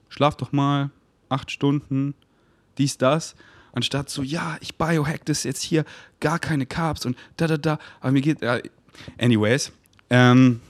schlaf 0.10 0.36
doch 0.36 0.51
mal 0.51 0.91
acht 1.30 1.51
Stunden, 1.51 2.13
dies, 2.77 2.98
das, 2.98 3.36
anstatt 3.74 4.10
so, 4.10 4.22
ja, 4.22 4.58
ich 4.62 4.75
biohack 4.75 5.25
das 5.25 5.44
jetzt 5.44 5.63
hier, 5.63 5.86
gar 6.20 6.39
keine 6.39 6.65
Carbs 6.65 7.06
und 7.06 7.18
da, 7.38 7.48
da, 7.48 7.58
da, 7.58 7.80
aber 8.00 8.12
mir 8.12 8.22
geht, 8.22 8.41
äh, 8.41 8.62
anyways, 9.18 9.72
ähm, 10.10 10.62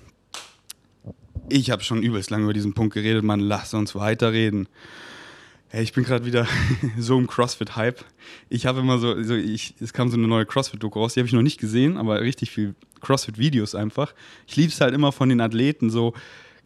ich 1.49 1.71
habe 1.71 1.83
schon 1.83 2.03
übelst 2.03 2.29
lange 2.29 2.45
über 2.45 2.53
diesen 2.53 2.73
Punkt 2.73 2.93
geredet, 2.93 3.23
man, 3.23 3.39
lass 3.39 3.73
uns 3.73 3.95
weiterreden. 3.95 4.67
Hey, 5.73 5.83
ich 5.83 5.93
bin 5.93 6.03
gerade 6.03 6.25
wieder 6.25 6.45
so 6.99 7.17
im 7.17 7.27
CrossFit-Hype. 7.27 8.03
Ich 8.49 8.65
habe 8.65 8.81
immer 8.81 8.97
so, 8.97 9.23
so 9.23 9.35
ich, 9.35 9.73
es 9.79 9.93
kam 9.93 10.09
so 10.09 10.17
eine 10.17 10.27
neue 10.27 10.45
CrossFit-Doku 10.45 10.99
raus, 10.99 11.13
die 11.13 11.21
habe 11.21 11.27
ich 11.27 11.33
noch 11.33 11.41
nicht 11.41 11.61
gesehen, 11.61 11.95
aber 11.95 12.19
richtig 12.19 12.51
viel 12.51 12.75
CrossFit-Videos 12.99 13.73
einfach. 13.73 14.13
Ich 14.47 14.57
liebe 14.57 14.73
es 14.73 14.81
halt 14.81 14.93
immer 14.93 15.13
von 15.13 15.29
den 15.29 15.39
Athleten, 15.39 15.89
so 15.89 16.13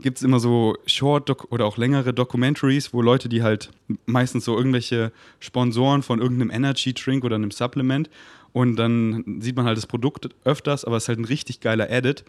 gibt 0.01 0.17
es 0.17 0.23
immer 0.23 0.39
so 0.39 0.75
Short- 0.87 1.29
oder 1.51 1.67
auch 1.67 1.77
längere 1.77 2.15
Documentaries, 2.15 2.95
wo 2.95 3.01
Leute, 3.03 3.29
die 3.29 3.43
halt 3.43 3.69
meistens 4.07 4.43
so 4.43 4.57
irgendwelche 4.57 5.11
Sponsoren 5.39 6.01
von 6.01 6.19
irgendeinem 6.19 6.49
Energy-Drink 6.49 7.23
oder 7.23 7.35
einem 7.35 7.51
Supplement 7.51 8.09
und 8.55 8.77
dann 8.77 9.41
sieht 9.41 9.57
man 9.57 9.65
halt 9.65 9.75
das 9.75 9.85
Produkt 9.85 10.29
öfters, 10.45 10.85
aber 10.85 10.95
es 10.95 11.03
ist 11.03 11.09
halt 11.09 11.19
ein 11.19 11.25
richtig 11.25 11.59
geiler 11.59 11.89
Edit 11.89 12.23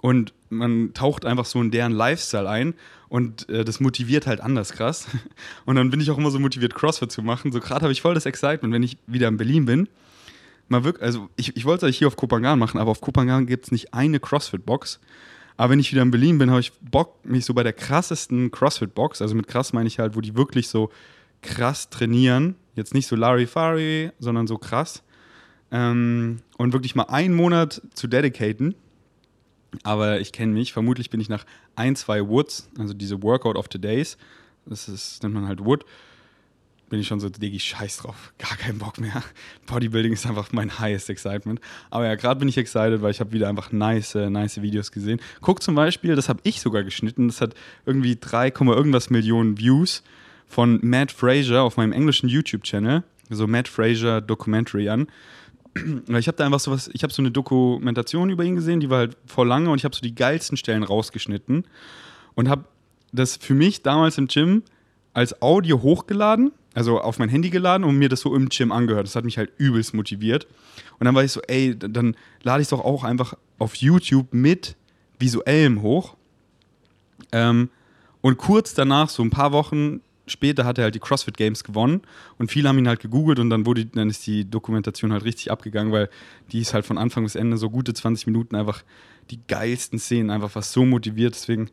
und 0.00 0.32
man 0.48 0.94
taucht 0.94 1.24
einfach 1.24 1.46
so 1.46 1.60
in 1.60 1.72
deren 1.72 1.90
Lifestyle 1.90 2.48
ein 2.48 2.74
und 3.08 3.48
äh, 3.48 3.64
das 3.64 3.80
motiviert 3.80 4.28
halt 4.28 4.40
anders 4.40 4.72
krass. 4.72 5.08
Und 5.66 5.74
dann 5.74 5.90
bin 5.90 6.00
ich 6.00 6.12
auch 6.12 6.18
immer 6.18 6.30
so 6.30 6.38
motiviert, 6.38 6.76
CrossFit 6.76 7.10
zu 7.10 7.22
machen. 7.22 7.50
So 7.50 7.58
gerade 7.58 7.82
habe 7.82 7.92
ich 7.92 8.02
voll 8.02 8.14
das 8.14 8.24
Excitement, 8.24 8.72
wenn 8.72 8.84
ich 8.84 8.98
wieder 9.08 9.26
in 9.26 9.36
Berlin 9.36 9.66
bin. 9.66 9.88
Mal 10.68 10.84
wirklich, 10.84 11.02
also 11.02 11.28
ich, 11.34 11.56
ich 11.56 11.64
wollte 11.64 11.78
es 11.78 11.82
eigentlich 11.84 11.98
hier 11.98 12.06
auf 12.06 12.14
Kopangan 12.14 12.56
machen, 12.56 12.78
aber 12.78 12.92
auf 12.92 13.00
Kopangan 13.00 13.46
gibt 13.46 13.64
es 13.64 13.72
nicht 13.72 13.94
eine 13.94 14.20
CrossFit-Box. 14.20 15.00
Aber 15.56 15.70
wenn 15.70 15.80
ich 15.80 15.90
wieder 15.90 16.02
in 16.02 16.12
Berlin 16.12 16.38
bin, 16.38 16.50
habe 16.50 16.60
ich 16.60 16.72
Bock, 16.82 17.24
mich 17.24 17.44
so 17.44 17.52
bei 17.52 17.64
der 17.64 17.72
krassesten 17.72 18.52
CrossFit-Box, 18.52 19.22
also 19.22 19.34
mit 19.34 19.48
krass 19.48 19.72
meine 19.72 19.88
ich 19.88 19.98
halt, 19.98 20.14
wo 20.14 20.20
die 20.20 20.36
wirklich 20.36 20.68
so 20.68 20.90
krass 21.42 21.90
trainieren, 21.90 22.54
jetzt 22.76 22.94
nicht 22.94 23.08
so 23.08 23.16
Larifari, 23.16 24.12
sondern 24.20 24.46
so 24.46 24.58
krass, 24.58 25.03
ähm, 25.74 26.38
und 26.56 26.72
wirklich 26.72 26.94
mal 26.94 27.04
einen 27.04 27.34
Monat 27.34 27.82
zu 27.94 28.06
dedicaten. 28.06 28.76
Aber 29.82 30.20
ich 30.20 30.30
kenne 30.30 30.52
mich, 30.52 30.72
vermutlich 30.72 31.10
bin 31.10 31.20
ich 31.20 31.28
nach 31.28 31.44
ein, 31.74 31.96
zwei 31.96 32.26
Woods, 32.26 32.70
also 32.78 32.94
diese 32.94 33.22
Workout 33.24 33.56
of 33.56 33.66
the 33.72 33.80
Days, 33.80 34.16
das 34.66 34.88
ist, 34.88 35.22
nennt 35.24 35.34
man 35.34 35.48
halt 35.48 35.64
Wood, 35.64 35.84
bin 36.90 37.00
ich 37.00 37.08
schon 37.08 37.18
so, 37.18 37.28
Diggi, 37.28 37.58
scheiß 37.58 37.96
drauf, 37.96 38.32
gar 38.38 38.56
keinen 38.56 38.78
Bock 38.78 39.00
mehr. 39.00 39.20
Bodybuilding 39.66 40.12
ist 40.12 40.26
einfach 40.26 40.52
mein 40.52 40.78
highest 40.78 41.10
excitement. 41.10 41.60
Aber 41.90 42.06
ja, 42.06 42.14
gerade 42.14 42.38
bin 42.38 42.48
ich 42.48 42.56
excited, 42.56 43.02
weil 43.02 43.10
ich 43.10 43.18
habe 43.18 43.32
wieder 43.32 43.48
einfach 43.48 43.72
nice, 43.72 44.14
nice 44.14 44.62
Videos 44.62 44.92
gesehen. 44.92 45.20
Guck 45.40 45.60
zum 45.60 45.74
Beispiel, 45.74 46.14
das 46.14 46.28
habe 46.28 46.38
ich 46.44 46.60
sogar 46.60 46.84
geschnitten, 46.84 47.26
das 47.26 47.40
hat 47.40 47.54
irgendwie 47.84 48.16
3, 48.20 48.50
irgendwas 48.50 49.10
Millionen 49.10 49.58
Views 49.58 50.04
von 50.46 50.78
Matt 50.82 51.10
Fraser 51.10 51.62
auf 51.62 51.76
meinem 51.78 51.92
englischen 51.92 52.28
YouTube-Channel, 52.28 53.02
so 53.28 53.48
Matt 53.48 53.66
Fraser 53.66 54.20
Documentary 54.20 54.88
an. 54.88 55.08
Ich 56.08 56.28
habe 56.28 56.36
da 56.36 56.46
einfach 56.46 56.60
so 56.60 56.70
was, 56.70 56.88
ich 56.92 57.02
habe 57.02 57.12
so 57.12 57.20
eine 57.20 57.30
Dokumentation 57.30 58.30
über 58.30 58.44
ihn 58.44 58.54
gesehen, 58.54 58.80
die 58.80 58.90
war 58.90 58.98
halt 58.98 59.16
voll 59.26 59.48
lange 59.48 59.70
und 59.70 59.78
ich 59.78 59.84
habe 59.84 59.94
so 59.94 60.00
die 60.00 60.14
geilsten 60.14 60.56
Stellen 60.56 60.84
rausgeschnitten 60.84 61.64
und 62.34 62.48
habe 62.48 62.64
das 63.12 63.36
für 63.36 63.54
mich 63.54 63.82
damals 63.82 64.18
im 64.18 64.28
Gym 64.28 64.62
als 65.14 65.40
Audio 65.42 65.80
hochgeladen, 65.82 66.52
also 66.74 67.00
auf 67.00 67.18
mein 67.18 67.28
Handy 67.28 67.50
geladen 67.50 67.84
und 67.84 67.96
mir 67.96 68.08
das 68.08 68.20
so 68.20 68.34
im 68.34 68.48
Gym 68.48 68.72
angehört. 68.72 69.06
Das 69.06 69.16
hat 69.16 69.24
mich 69.24 69.38
halt 69.38 69.52
übelst 69.58 69.94
motiviert. 69.94 70.46
Und 70.98 71.04
dann 71.06 71.14
war 71.14 71.24
ich 71.24 71.32
so, 71.32 71.40
ey, 71.42 71.78
dann 71.78 72.16
lade 72.42 72.60
ich 72.60 72.66
es 72.66 72.70
doch 72.70 72.84
auch 72.84 73.04
einfach 73.04 73.34
auf 73.58 73.76
YouTube 73.76 74.32
mit 74.32 74.76
visuellem 75.18 75.82
hoch. 75.82 76.16
Ähm, 77.30 77.70
und 78.20 78.38
kurz 78.38 78.74
danach, 78.74 79.08
so 79.08 79.22
ein 79.22 79.30
paar 79.30 79.52
Wochen 79.52 80.00
später 80.26 80.64
hat 80.64 80.78
er 80.78 80.84
halt 80.84 80.94
die 80.94 81.00
CrossFit 81.00 81.36
Games 81.36 81.64
gewonnen 81.64 82.02
und 82.38 82.50
viele 82.50 82.68
haben 82.68 82.78
ihn 82.78 82.88
halt 82.88 83.00
gegoogelt 83.00 83.38
und 83.38 83.50
dann 83.50 83.66
wurde 83.66 83.86
dann 83.86 84.08
ist 84.10 84.26
die 84.26 84.48
Dokumentation 84.48 85.12
halt 85.12 85.24
richtig 85.24 85.50
abgegangen, 85.50 85.92
weil 85.92 86.08
die 86.52 86.60
ist 86.60 86.74
halt 86.74 86.86
von 86.86 86.98
Anfang 86.98 87.24
bis 87.24 87.34
Ende 87.34 87.56
so 87.56 87.70
gute 87.70 87.92
20 87.92 88.26
Minuten 88.26 88.56
einfach 88.56 88.82
die 89.30 89.40
geilsten 89.48 89.98
Szenen, 89.98 90.30
einfach 90.30 90.54
was 90.54 90.72
so 90.72 90.84
motiviert, 90.84 91.34
deswegen 91.34 91.70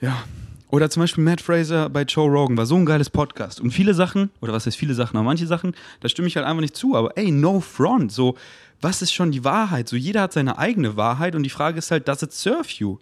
ja. 0.00 0.22
Oder 0.70 0.90
zum 0.90 1.02
Beispiel 1.02 1.24
Matt 1.24 1.40
Fraser 1.40 1.88
bei 1.88 2.02
Joe 2.02 2.28
Rogan 2.28 2.58
war 2.58 2.66
so 2.66 2.76
ein 2.76 2.84
geiles 2.84 3.08
Podcast 3.08 3.58
und 3.58 3.70
viele 3.70 3.94
Sachen, 3.94 4.30
oder 4.42 4.52
was 4.52 4.66
heißt 4.66 4.76
viele 4.76 4.92
Sachen, 4.92 5.16
aber 5.16 5.24
manche 5.24 5.46
Sachen, 5.46 5.74
da 6.00 6.10
stimme 6.10 6.28
ich 6.28 6.36
halt 6.36 6.44
einfach 6.44 6.60
nicht 6.60 6.76
zu, 6.76 6.94
aber 6.94 7.16
ey, 7.16 7.30
no 7.30 7.60
front, 7.60 8.12
so, 8.12 8.36
was 8.80 9.00
ist 9.00 9.12
schon 9.12 9.32
die 9.32 9.44
Wahrheit? 9.44 9.88
So, 9.88 9.96
jeder 9.96 10.22
hat 10.22 10.34
seine 10.34 10.58
eigene 10.58 10.96
Wahrheit 10.96 11.34
und 11.34 11.42
die 11.42 11.50
Frage 11.50 11.78
ist 11.78 11.90
halt, 11.90 12.06
does 12.06 12.22
it 12.22 12.32
serve 12.32 12.68
you? 12.76 12.98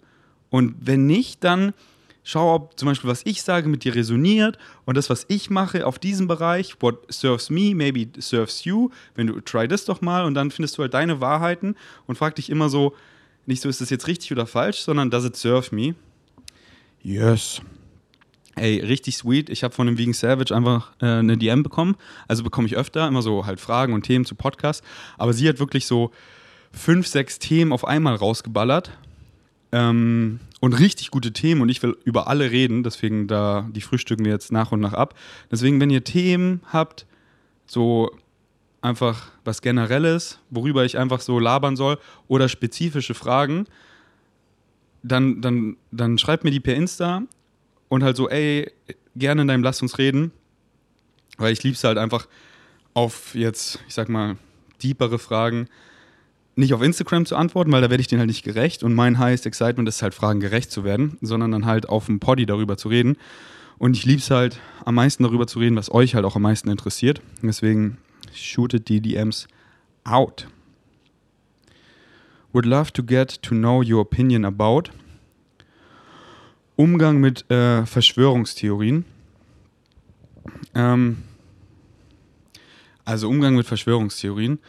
Und 0.49 0.75
wenn 0.79 1.05
nicht, 1.05 1.43
dann 1.43 1.73
Schau, 2.29 2.55
ob 2.55 2.77
zum 2.77 2.87
Beispiel, 2.87 3.09
was 3.09 3.21
ich 3.23 3.41
sage, 3.41 3.69
mit 3.69 3.85
dir 3.85 3.95
resoniert 3.95 4.57
und 4.83 4.97
das, 4.97 5.09
was 5.09 5.23
ich 5.29 5.49
mache 5.49 5.87
auf 5.87 5.97
diesem 5.97 6.27
Bereich, 6.27 6.75
what 6.81 7.05
serves 7.07 7.49
me, 7.49 7.73
maybe 7.73 8.09
serves 8.21 8.65
you. 8.65 8.89
Wenn 9.15 9.27
du, 9.27 9.39
try 9.39 9.65
das 9.65 9.85
doch 9.85 10.01
mal 10.01 10.25
und 10.25 10.33
dann 10.33 10.51
findest 10.51 10.77
du 10.77 10.81
halt 10.81 10.93
deine 10.93 11.21
Wahrheiten 11.21 11.77
und 12.05 12.17
frag 12.17 12.35
dich 12.35 12.49
immer 12.49 12.67
so, 12.67 12.93
nicht 13.45 13.61
so, 13.61 13.69
ist 13.69 13.79
das 13.79 13.89
jetzt 13.91 14.07
richtig 14.07 14.33
oder 14.33 14.45
falsch, 14.45 14.79
sondern 14.79 15.09
does 15.09 15.23
it 15.23 15.37
serve 15.37 15.73
me? 15.73 15.95
Yes. 17.01 17.61
Ey, 18.57 18.81
richtig 18.81 19.15
sweet. 19.15 19.49
Ich 19.49 19.63
habe 19.63 19.73
von 19.73 19.87
dem 19.87 19.97
Vegan 19.97 20.13
Savage 20.13 20.53
einfach 20.53 20.91
äh, 21.01 21.05
eine 21.05 21.37
DM 21.37 21.63
bekommen. 21.63 21.95
Also 22.27 22.43
bekomme 22.43 22.67
ich 22.67 22.75
öfter 22.75 23.07
immer 23.07 23.21
so 23.21 23.45
halt 23.45 23.61
Fragen 23.61 23.93
und 23.93 24.01
Themen 24.01 24.25
zu 24.25 24.35
Podcasts. 24.35 24.85
Aber 25.17 25.31
sie 25.31 25.47
hat 25.47 25.59
wirklich 25.59 25.85
so 25.85 26.11
fünf, 26.73 27.07
sechs 27.07 27.39
Themen 27.39 27.71
auf 27.71 27.87
einmal 27.87 28.15
rausgeballert. 28.15 28.91
Ähm, 29.71 30.41
und 30.59 30.73
richtig 30.73 31.11
gute 31.11 31.33
Themen 31.33 31.61
und 31.61 31.69
ich 31.69 31.83
will 31.83 31.97
über 32.03 32.27
alle 32.27 32.51
reden, 32.51 32.83
deswegen 32.83 33.27
da 33.27 33.67
die 33.71 33.81
frühstücken 33.81 34.25
wir 34.25 34.31
jetzt 34.31 34.51
nach 34.51 34.71
und 34.71 34.79
nach 34.79 34.93
ab. 34.93 35.13
Deswegen, 35.51 35.79
wenn 35.79 35.89
ihr 35.89 36.03
Themen 36.03 36.61
habt, 36.71 37.05
so 37.67 38.11
einfach 38.81 39.31
was 39.43 39.61
Generelles, 39.61 40.39
worüber 40.49 40.85
ich 40.85 40.97
einfach 40.97 41.21
so 41.21 41.39
labern 41.39 41.75
soll 41.75 41.99
oder 42.27 42.49
spezifische 42.49 43.13
Fragen, 43.13 43.65
dann, 45.03 45.41
dann, 45.41 45.77
dann 45.91 46.17
schreibt 46.17 46.43
mir 46.43 46.51
die 46.51 46.59
per 46.59 46.75
Insta 46.75 47.23
und 47.89 48.03
halt 48.03 48.17
so, 48.17 48.29
ey, 48.29 48.71
gerne 49.15 49.43
in 49.43 49.47
deinem 49.47 49.63
Lass 49.63 49.81
uns 49.81 49.97
reden, 49.97 50.31
weil 51.37 51.53
ich 51.53 51.63
lieb's 51.63 51.83
halt 51.83 51.97
einfach 51.97 52.27
auf 52.93 53.35
jetzt, 53.35 53.79
ich 53.87 53.93
sag 53.93 54.09
mal, 54.09 54.37
deepere 54.81 55.19
Fragen 55.19 55.67
nicht 56.57 56.73
auf 56.73 56.81
Instagram 56.81 57.25
zu 57.25 57.35
antworten, 57.35 57.71
weil 57.71 57.81
da 57.81 57.89
werde 57.89 58.01
ich 58.01 58.07
denen 58.07 58.19
halt 58.19 58.27
nicht 58.27 58.43
gerecht. 58.43 58.83
Und 58.83 58.95
mein 58.95 59.19
highest 59.19 59.45
excitement 59.45 59.87
ist 59.87 60.01
halt, 60.01 60.13
Fragen 60.13 60.39
gerecht 60.39 60.71
zu 60.71 60.83
werden, 60.83 61.17
sondern 61.21 61.51
dann 61.51 61.65
halt 61.65 61.87
auf 61.87 62.07
dem 62.07 62.19
Poddy 62.19 62.45
darüber 62.45 62.77
zu 62.77 62.89
reden. 62.89 63.17
Und 63.77 63.95
ich 63.95 64.05
liebe 64.05 64.19
es 64.19 64.31
halt, 64.31 64.59
am 64.83 64.95
meisten 64.95 65.23
darüber 65.23 65.45
zu 65.45 65.59
reden, 65.59 65.75
was 65.75 65.91
euch 65.91 66.15
halt 66.15 66.25
auch 66.25 66.35
am 66.35 66.41
meisten 66.41 66.69
interessiert. 66.69 67.21
Deswegen 67.43 67.97
shootet 68.33 68.89
die 68.89 69.01
DMs 69.01 69.47
out. 70.03 70.47
Would 72.53 72.65
love 72.65 72.91
to 72.93 73.03
get 73.03 73.41
to 73.43 73.53
know 73.53 73.83
your 73.83 74.01
opinion 74.01 74.43
about 74.43 74.89
Umgang 76.75 77.19
mit 77.19 77.49
äh, 77.51 77.85
Verschwörungstheorien. 77.85 79.05
Ähm, 80.73 81.17
also 83.03 83.29
Umgang 83.29 83.55
mit 83.55 83.65
Verschwörungstheorien. 83.65 84.59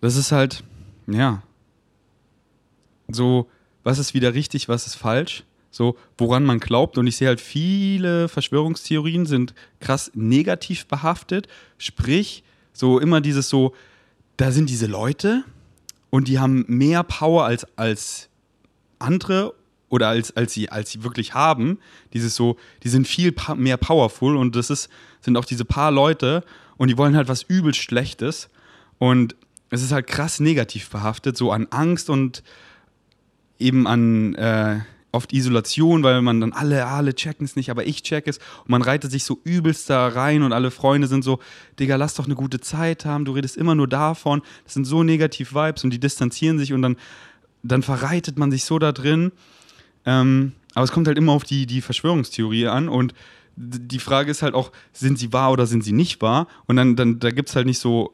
Das 0.00 0.16
ist 0.16 0.32
halt, 0.32 0.64
ja, 1.06 1.42
so, 3.08 3.48
was 3.82 3.98
ist 3.98 4.14
wieder 4.14 4.34
richtig, 4.34 4.68
was 4.68 4.86
ist 4.86 4.94
falsch, 4.96 5.44
so, 5.70 5.96
woran 6.16 6.44
man 6.44 6.60
glaubt. 6.60 6.98
Und 6.98 7.06
ich 7.06 7.16
sehe 7.16 7.28
halt, 7.28 7.40
viele 7.40 8.28
Verschwörungstheorien 8.28 9.26
sind 9.26 9.54
krass 9.80 10.10
negativ 10.14 10.86
behaftet. 10.86 11.48
Sprich, 11.78 12.44
so 12.72 12.98
immer 12.98 13.20
dieses 13.20 13.48
so, 13.48 13.74
da 14.36 14.50
sind 14.50 14.70
diese 14.70 14.86
Leute 14.86 15.44
und 16.10 16.28
die 16.28 16.38
haben 16.38 16.64
mehr 16.68 17.02
Power 17.02 17.44
als, 17.44 17.66
als 17.76 18.28
andere 18.98 19.54
oder 19.88 20.08
als, 20.08 20.36
als, 20.36 20.52
sie, 20.52 20.70
als 20.70 20.90
sie 20.90 21.04
wirklich 21.04 21.34
haben. 21.34 21.78
Dieses 22.12 22.34
so, 22.34 22.56
die 22.82 22.88
sind 22.88 23.06
viel 23.06 23.34
mehr 23.56 23.76
powerful 23.76 24.36
und 24.36 24.56
das 24.56 24.70
ist, 24.70 24.88
sind 25.20 25.36
auch 25.36 25.44
diese 25.44 25.64
paar 25.64 25.90
Leute 25.90 26.44
und 26.76 26.88
die 26.88 26.98
wollen 26.98 27.16
halt 27.16 27.28
was 27.28 27.42
übel 27.42 27.74
Schlechtes. 27.74 28.48
Und 28.98 29.36
es 29.74 29.82
ist 29.82 29.92
halt 29.92 30.06
krass 30.06 30.40
negativ 30.40 30.88
behaftet, 30.90 31.36
so 31.36 31.52
an 31.52 31.66
Angst 31.70 32.08
und 32.10 32.42
eben 33.58 33.86
an 33.86 34.34
äh, 34.34 34.80
oft 35.12 35.32
Isolation, 35.32 36.02
weil 36.02 36.20
man 36.22 36.40
dann 36.40 36.52
alle, 36.52 36.86
alle 36.86 37.14
checken 37.14 37.44
es 37.44 37.56
nicht, 37.56 37.70
aber 37.70 37.86
ich 37.86 38.02
check 38.02 38.26
es 38.26 38.38
und 38.38 38.70
man 38.70 38.82
reitet 38.82 39.10
sich 39.10 39.24
so 39.24 39.40
übelst 39.44 39.88
da 39.88 40.08
rein 40.08 40.42
und 40.42 40.52
alle 40.52 40.70
Freunde 40.70 41.06
sind 41.06 41.22
so, 41.22 41.38
Digga, 41.78 41.96
lass 41.96 42.14
doch 42.14 42.26
eine 42.26 42.34
gute 42.34 42.60
Zeit 42.60 43.04
haben, 43.04 43.24
du 43.24 43.32
redest 43.32 43.56
immer 43.56 43.74
nur 43.74 43.88
davon, 43.88 44.42
das 44.64 44.74
sind 44.74 44.84
so 44.84 45.02
negativ 45.02 45.54
Vibes 45.54 45.84
und 45.84 45.90
die 45.90 46.00
distanzieren 46.00 46.58
sich 46.58 46.72
und 46.72 46.82
dann, 46.82 46.96
dann 47.62 47.82
verreitet 47.82 48.38
man 48.38 48.50
sich 48.50 48.64
so 48.64 48.78
da 48.78 48.92
drin. 48.92 49.32
Ähm, 50.04 50.52
aber 50.74 50.84
es 50.84 50.92
kommt 50.92 51.06
halt 51.06 51.16
immer 51.16 51.32
auf 51.32 51.44
die, 51.44 51.66
die 51.66 51.80
Verschwörungstheorie 51.80 52.66
an 52.66 52.88
und 52.88 53.14
die 53.56 54.00
Frage 54.00 54.32
ist 54.32 54.42
halt 54.42 54.54
auch, 54.54 54.72
sind 54.92 55.18
sie 55.18 55.32
wahr 55.32 55.52
oder 55.52 55.66
sind 55.66 55.84
sie 55.84 55.92
nicht 55.92 56.20
wahr? 56.20 56.48
Und 56.66 56.74
dann, 56.74 56.96
dann 56.96 57.20
da 57.20 57.30
gibt 57.30 57.48
es 57.48 57.56
halt 57.56 57.66
nicht 57.66 57.78
so 57.78 58.12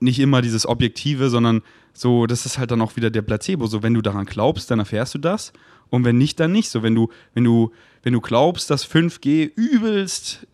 nicht 0.00 0.18
immer 0.18 0.42
dieses 0.42 0.66
Objektive, 0.66 1.30
sondern 1.30 1.62
so, 1.92 2.26
das 2.26 2.44
ist 2.44 2.58
halt 2.58 2.70
dann 2.70 2.82
auch 2.82 2.96
wieder 2.96 3.10
der 3.10 3.22
Placebo. 3.22 3.66
So, 3.66 3.82
wenn 3.82 3.94
du 3.94 4.02
daran 4.02 4.26
glaubst, 4.26 4.70
dann 4.70 4.78
erfährst 4.78 5.14
du 5.14 5.18
das. 5.18 5.52
Und 5.88 6.04
wenn 6.04 6.18
nicht, 6.18 6.38
dann 6.40 6.52
nicht. 6.52 6.68
So, 6.68 6.82
wenn 6.82 6.94
du, 6.94 7.08
wenn 7.34 7.44
du, 7.44 7.72
wenn 8.02 8.12
du 8.12 8.20
glaubst, 8.20 8.70
dass 8.70 8.88
5G 8.88 9.50
übelst 9.54 10.46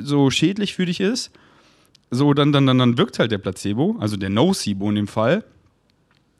so 0.00 0.30
schädlich 0.30 0.74
für 0.74 0.86
dich 0.86 1.00
ist, 1.00 1.30
so, 2.10 2.32
dann, 2.34 2.52
dann, 2.52 2.66
dann, 2.66 2.78
dann 2.78 2.98
wirkt 2.98 3.18
halt 3.18 3.32
der 3.32 3.38
Placebo, 3.38 3.96
also 3.98 4.16
der 4.16 4.30
Nocebo 4.30 4.88
in 4.88 4.94
dem 4.94 5.08
Fall. 5.08 5.44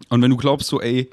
Und 0.08 0.22
wenn 0.22 0.30
du 0.30 0.36
glaubst, 0.36 0.68
so, 0.68 0.80
ey, 0.80 1.10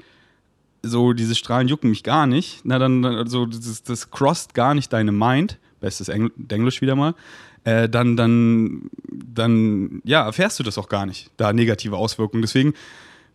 so 0.82 1.12
diese 1.12 1.34
Strahlen 1.34 1.68
jucken 1.68 1.90
mich 1.90 2.02
gar 2.02 2.26
nicht, 2.26 2.60
na 2.64 2.78
dann, 2.78 3.26
so, 3.26 3.46
das, 3.46 3.82
das 3.82 4.10
crossed 4.10 4.54
gar 4.54 4.74
nicht 4.74 4.92
deine 4.92 5.12
Mind, 5.12 5.58
bestes 5.80 6.08
Engl 6.08 6.30
Englisch 6.48 6.80
wieder 6.80 6.94
mal, 6.94 7.14
äh, 7.64 7.88
dann, 7.88 8.16
dann, 8.16 8.90
dann, 9.10 10.00
ja, 10.04 10.24
erfährst 10.24 10.58
du 10.58 10.62
das 10.62 10.78
auch 10.78 10.88
gar 10.88 11.06
nicht, 11.06 11.30
da 11.36 11.52
negative 11.52 11.96
Auswirkungen. 11.96 12.42
Deswegen 12.42 12.74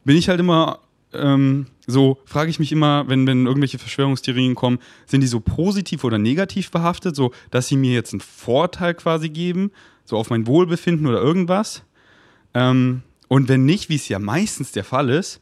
bin 0.05 0.15
ich 0.15 0.29
halt 0.29 0.39
immer 0.39 0.79
ähm, 1.13 1.65
so, 1.87 2.19
frage 2.25 2.51
ich 2.51 2.59
mich 2.59 2.71
immer, 2.71 3.07
wenn, 3.07 3.25
wenn 3.25 3.47
irgendwelche 3.47 3.79
Verschwörungstheorien 3.79 4.55
kommen, 4.55 4.79
sind 5.07 5.21
die 5.21 5.27
so 5.27 5.39
positiv 5.39 6.03
oder 6.03 6.17
negativ 6.17 6.71
behaftet, 6.71 7.15
so 7.15 7.31
dass 7.49 7.67
sie 7.67 7.77
mir 7.77 7.93
jetzt 7.93 8.13
einen 8.13 8.21
Vorteil 8.21 8.93
quasi 8.93 9.29
geben, 9.29 9.71
so 10.05 10.17
auf 10.17 10.29
mein 10.29 10.45
Wohlbefinden 10.45 11.07
oder 11.07 11.21
irgendwas? 11.21 11.83
Ähm, 12.53 13.01
Und 13.27 13.47
wenn 13.47 13.65
nicht, 13.65 13.89
wie 13.89 13.95
es 13.95 14.07
ja 14.07 14.19
meistens 14.19 14.71
der 14.71 14.83
Fall 14.83 15.09
ist, 15.09 15.41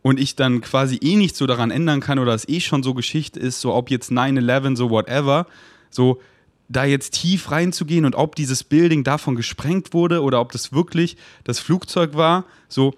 und 0.00 0.20
ich 0.20 0.36
dann 0.36 0.60
quasi 0.60 0.98
eh 1.02 1.16
nicht 1.16 1.36
so 1.36 1.46
daran 1.46 1.70
ändern 1.70 2.00
kann 2.00 2.18
oder 2.18 2.32
es 2.32 2.48
eh 2.48 2.60
schon 2.60 2.82
so 2.82 2.94
Geschichte 2.94 3.40
ist, 3.40 3.60
so 3.60 3.74
ob 3.74 3.90
jetzt 3.90 4.10
9-11, 4.10 4.76
so 4.76 4.90
whatever, 4.90 5.46
so 5.90 6.20
da 6.68 6.84
jetzt 6.84 7.14
tief 7.14 7.50
reinzugehen 7.50 8.04
und 8.04 8.14
ob 8.14 8.36
dieses 8.36 8.62
Building 8.62 9.04
davon 9.04 9.36
gesprengt 9.36 9.94
wurde 9.94 10.22
oder 10.22 10.40
ob 10.40 10.52
das 10.52 10.72
wirklich 10.72 11.16
das 11.44 11.58
Flugzeug 11.58 12.14
war, 12.14 12.44
so 12.68 12.94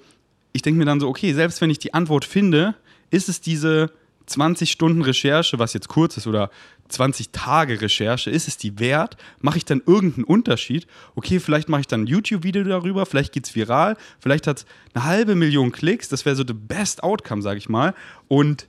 ich 0.52 0.62
denke 0.62 0.78
mir 0.78 0.84
dann 0.84 1.00
so, 1.00 1.08
okay, 1.08 1.32
selbst 1.32 1.60
wenn 1.60 1.70
ich 1.70 1.78
die 1.78 1.94
Antwort 1.94 2.24
finde, 2.24 2.74
ist 3.10 3.28
es 3.28 3.40
diese 3.40 3.92
20 4.26 4.70
Stunden 4.70 5.02
Recherche, 5.02 5.58
was 5.58 5.72
jetzt 5.74 5.88
kurz 5.88 6.16
ist, 6.16 6.26
oder 6.26 6.50
20 6.88 7.30
Tage 7.30 7.80
Recherche, 7.80 8.30
ist 8.30 8.48
es 8.48 8.56
die 8.56 8.78
wert? 8.78 9.16
Mache 9.40 9.58
ich 9.58 9.64
dann 9.64 9.82
irgendeinen 9.84 10.24
Unterschied? 10.24 10.86
Okay, 11.14 11.40
vielleicht 11.40 11.68
mache 11.68 11.82
ich 11.82 11.86
dann 11.86 12.02
ein 12.02 12.06
YouTube-Video 12.06 12.64
darüber, 12.64 13.06
vielleicht 13.06 13.32
geht 13.32 13.46
es 13.46 13.54
viral, 13.54 13.96
vielleicht 14.18 14.46
hat 14.46 14.58
es 14.58 14.66
eine 14.94 15.04
halbe 15.04 15.34
Million 15.34 15.72
Klicks, 15.72 16.08
das 16.08 16.24
wäre 16.24 16.36
so 16.36 16.44
the 16.46 16.54
best 16.54 17.02
outcome, 17.02 17.42
sage 17.42 17.58
ich 17.58 17.68
mal. 17.68 17.94
Und 18.28 18.66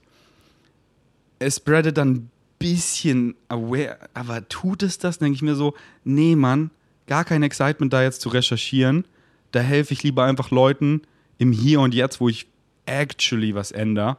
es 1.38 1.56
spreadet 1.56 1.96
dann 1.96 2.30
bisschen 2.62 3.34
aware, 3.48 3.98
aber 4.14 4.48
tut 4.48 4.82
es 4.82 4.98
das? 4.98 5.18
Denke 5.18 5.36
ich 5.36 5.42
mir 5.42 5.54
so, 5.54 5.74
nee, 6.04 6.36
Mann, 6.36 6.70
gar 7.06 7.24
kein 7.24 7.42
Excitement 7.42 7.92
da 7.92 8.02
jetzt 8.02 8.20
zu 8.20 8.28
recherchieren. 8.28 9.04
Da 9.50 9.60
helfe 9.60 9.92
ich 9.92 10.02
lieber 10.02 10.24
einfach 10.24 10.50
Leuten 10.50 11.02
im 11.38 11.52
Hier 11.52 11.80
und 11.80 11.94
Jetzt, 11.94 12.20
wo 12.20 12.28
ich 12.28 12.46
actually 12.86 13.54
was 13.54 13.70
ändere. 13.72 14.16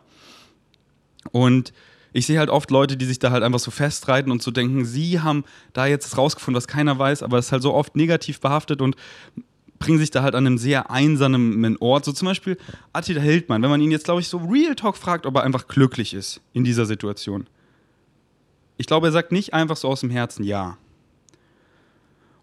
Und 1.32 1.74
ich 2.12 2.28
sehe 2.28 2.38
halt 2.38 2.50
oft 2.50 2.70
Leute, 2.70 2.96
die 2.96 3.06
sich 3.06 3.20
da 3.20 3.32
halt 3.32 3.44
einfach 3.44 3.60
so 3.60 3.72
festreiten 3.72 4.32
und 4.32 4.42
so 4.42 4.52
denken, 4.52 4.86
sie 4.86 5.20
haben 5.20 5.44
da 5.74 5.88
jetzt 5.88 6.18
rausgefunden, 6.18 6.58
was 6.58 6.68
keiner 6.68 6.98
weiß, 7.00 7.24
aber 7.24 7.40
es 7.40 7.48
ist 7.48 7.52
halt 7.52 7.64
so 7.64 7.74
oft 7.74 7.96
negativ 7.96 8.40
behaftet 8.40 8.82
und 8.82 8.96
bringen 9.80 9.98
sich 9.98 10.12
da 10.12 10.22
halt 10.22 10.36
an 10.36 10.46
einem 10.46 10.58
sehr 10.58 10.92
einsamen 10.92 11.78
Ort. 11.78 12.06
So 12.06 12.12
zum 12.12 12.28
Beispiel 12.28 12.58
Attila 12.94 13.22
Hildmann, 13.22 13.62
wenn 13.64 13.70
man 13.70 13.82
ihn 13.82 13.92
jetzt, 13.92 14.06
glaube 14.06 14.22
ich, 14.22 14.28
so 14.28 14.38
Real 14.38 14.76
Talk 14.76 14.96
fragt, 14.96 15.26
ob 15.26 15.36
er 15.36 15.44
einfach 15.44 15.68
glücklich 15.68 16.14
ist 16.14 16.40
in 16.54 16.64
dieser 16.64 16.86
Situation. 16.86 17.48
Ich 18.84 18.88
glaube, 18.88 19.08
er 19.08 19.14
sagt 19.14 19.32
nicht 19.32 19.54
einfach 19.54 19.78
so 19.78 19.88
aus 19.88 20.02
dem 20.02 20.10
Herzen 20.10 20.44
ja. 20.44 20.78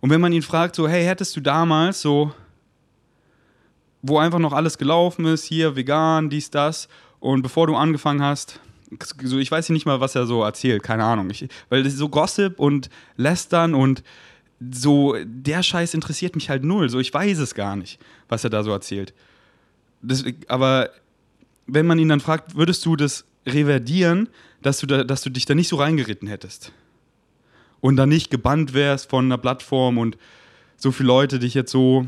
Und 0.01 0.09
wenn 0.09 0.23
man 0.23 0.33
ihn 0.33 0.41
fragt, 0.41 0.75
so, 0.75 0.89
hey, 0.89 1.05
hättest 1.05 1.37
du 1.37 1.43
damals 1.43 2.01
so, 2.01 2.33
wo 4.01 4.19
einfach 4.19 4.39
noch 4.39 4.55
alles 4.55 4.79
gelaufen 4.79 5.27
ist, 5.27 5.45
hier 5.45 5.77
vegan, 5.77 6.31
dies, 6.31 6.49
das, 6.49 6.89
und 7.19 7.43
bevor 7.43 7.67
du 7.67 7.77
angefangen 7.77 8.23
hast, 8.23 8.59
so, 9.23 9.39
ich 9.39 9.51
weiß 9.51 9.69
nicht 9.69 9.85
mal, 9.85 10.01
was 10.01 10.15
er 10.15 10.25
so 10.25 10.43
erzählt, 10.43 10.83
keine 10.83 11.05
Ahnung. 11.05 11.29
Ich, 11.29 11.47
weil 11.69 11.83
das 11.83 11.93
ist 11.93 11.99
so 11.99 12.09
Gossip 12.09 12.59
und 12.59 12.89
Lästern 13.19 13.75
und 13.75 14.03
so, 14.73 15.17
der 15.23 15.63
Scheiß 15.63 15.93
interessiert 15.93 16.37
mich 16.37 16.49
halt 16.49 16.65
null. 16.65 16.89
So, 16.89 17.01
ich 17.01 17.13
weiß 17.13 17.37
es 17.37 17.55
gar 17.55 17.77
nicht, 17.77 18.01
was 18.31 18.45
er 18.45 18.51
da 18.51 18.63
so 18.63 18.71
erzählt. 18.71 19.13
Das, 20.01 20.25
aber 20.49 20.89
wenn 21.67 21.87
man 21.87 21.99
ihn 21.99 22.09
dann 22.09 22.21
fragt, 22.21 22.57
würdest 22.57 22.87
du 22.87 22.97
das 22.97 23.27
reverdieren, 23.47 24.31
dass 24.63 24.79
du, 24.79 24.87
da, 24.87 25.05
dass 25.05 25.23
du 25.23 25.31
dich 25.31 25.47
da 25.47 25.55
nicht 25.55 25.69
so 25.69 25.77
reingeritten 25.77 26.29
hättest? 26.29 26.73
Und 27.81 27.97
dann 27.97 28.09
nicht 28.11 28.31
gebannt 28.31 28.75
wärst 28.75 29.09
von 29.09 29.25
einer 29.25 29.39
Plattform 29.39 29.99
und 29.99 30.19
so 30.77 30.93
viele 30.93 31.09
Leute 31.09 31.39
dich 31.39 31.55
jetzt 31.55 31.73
so. 31.73 32.07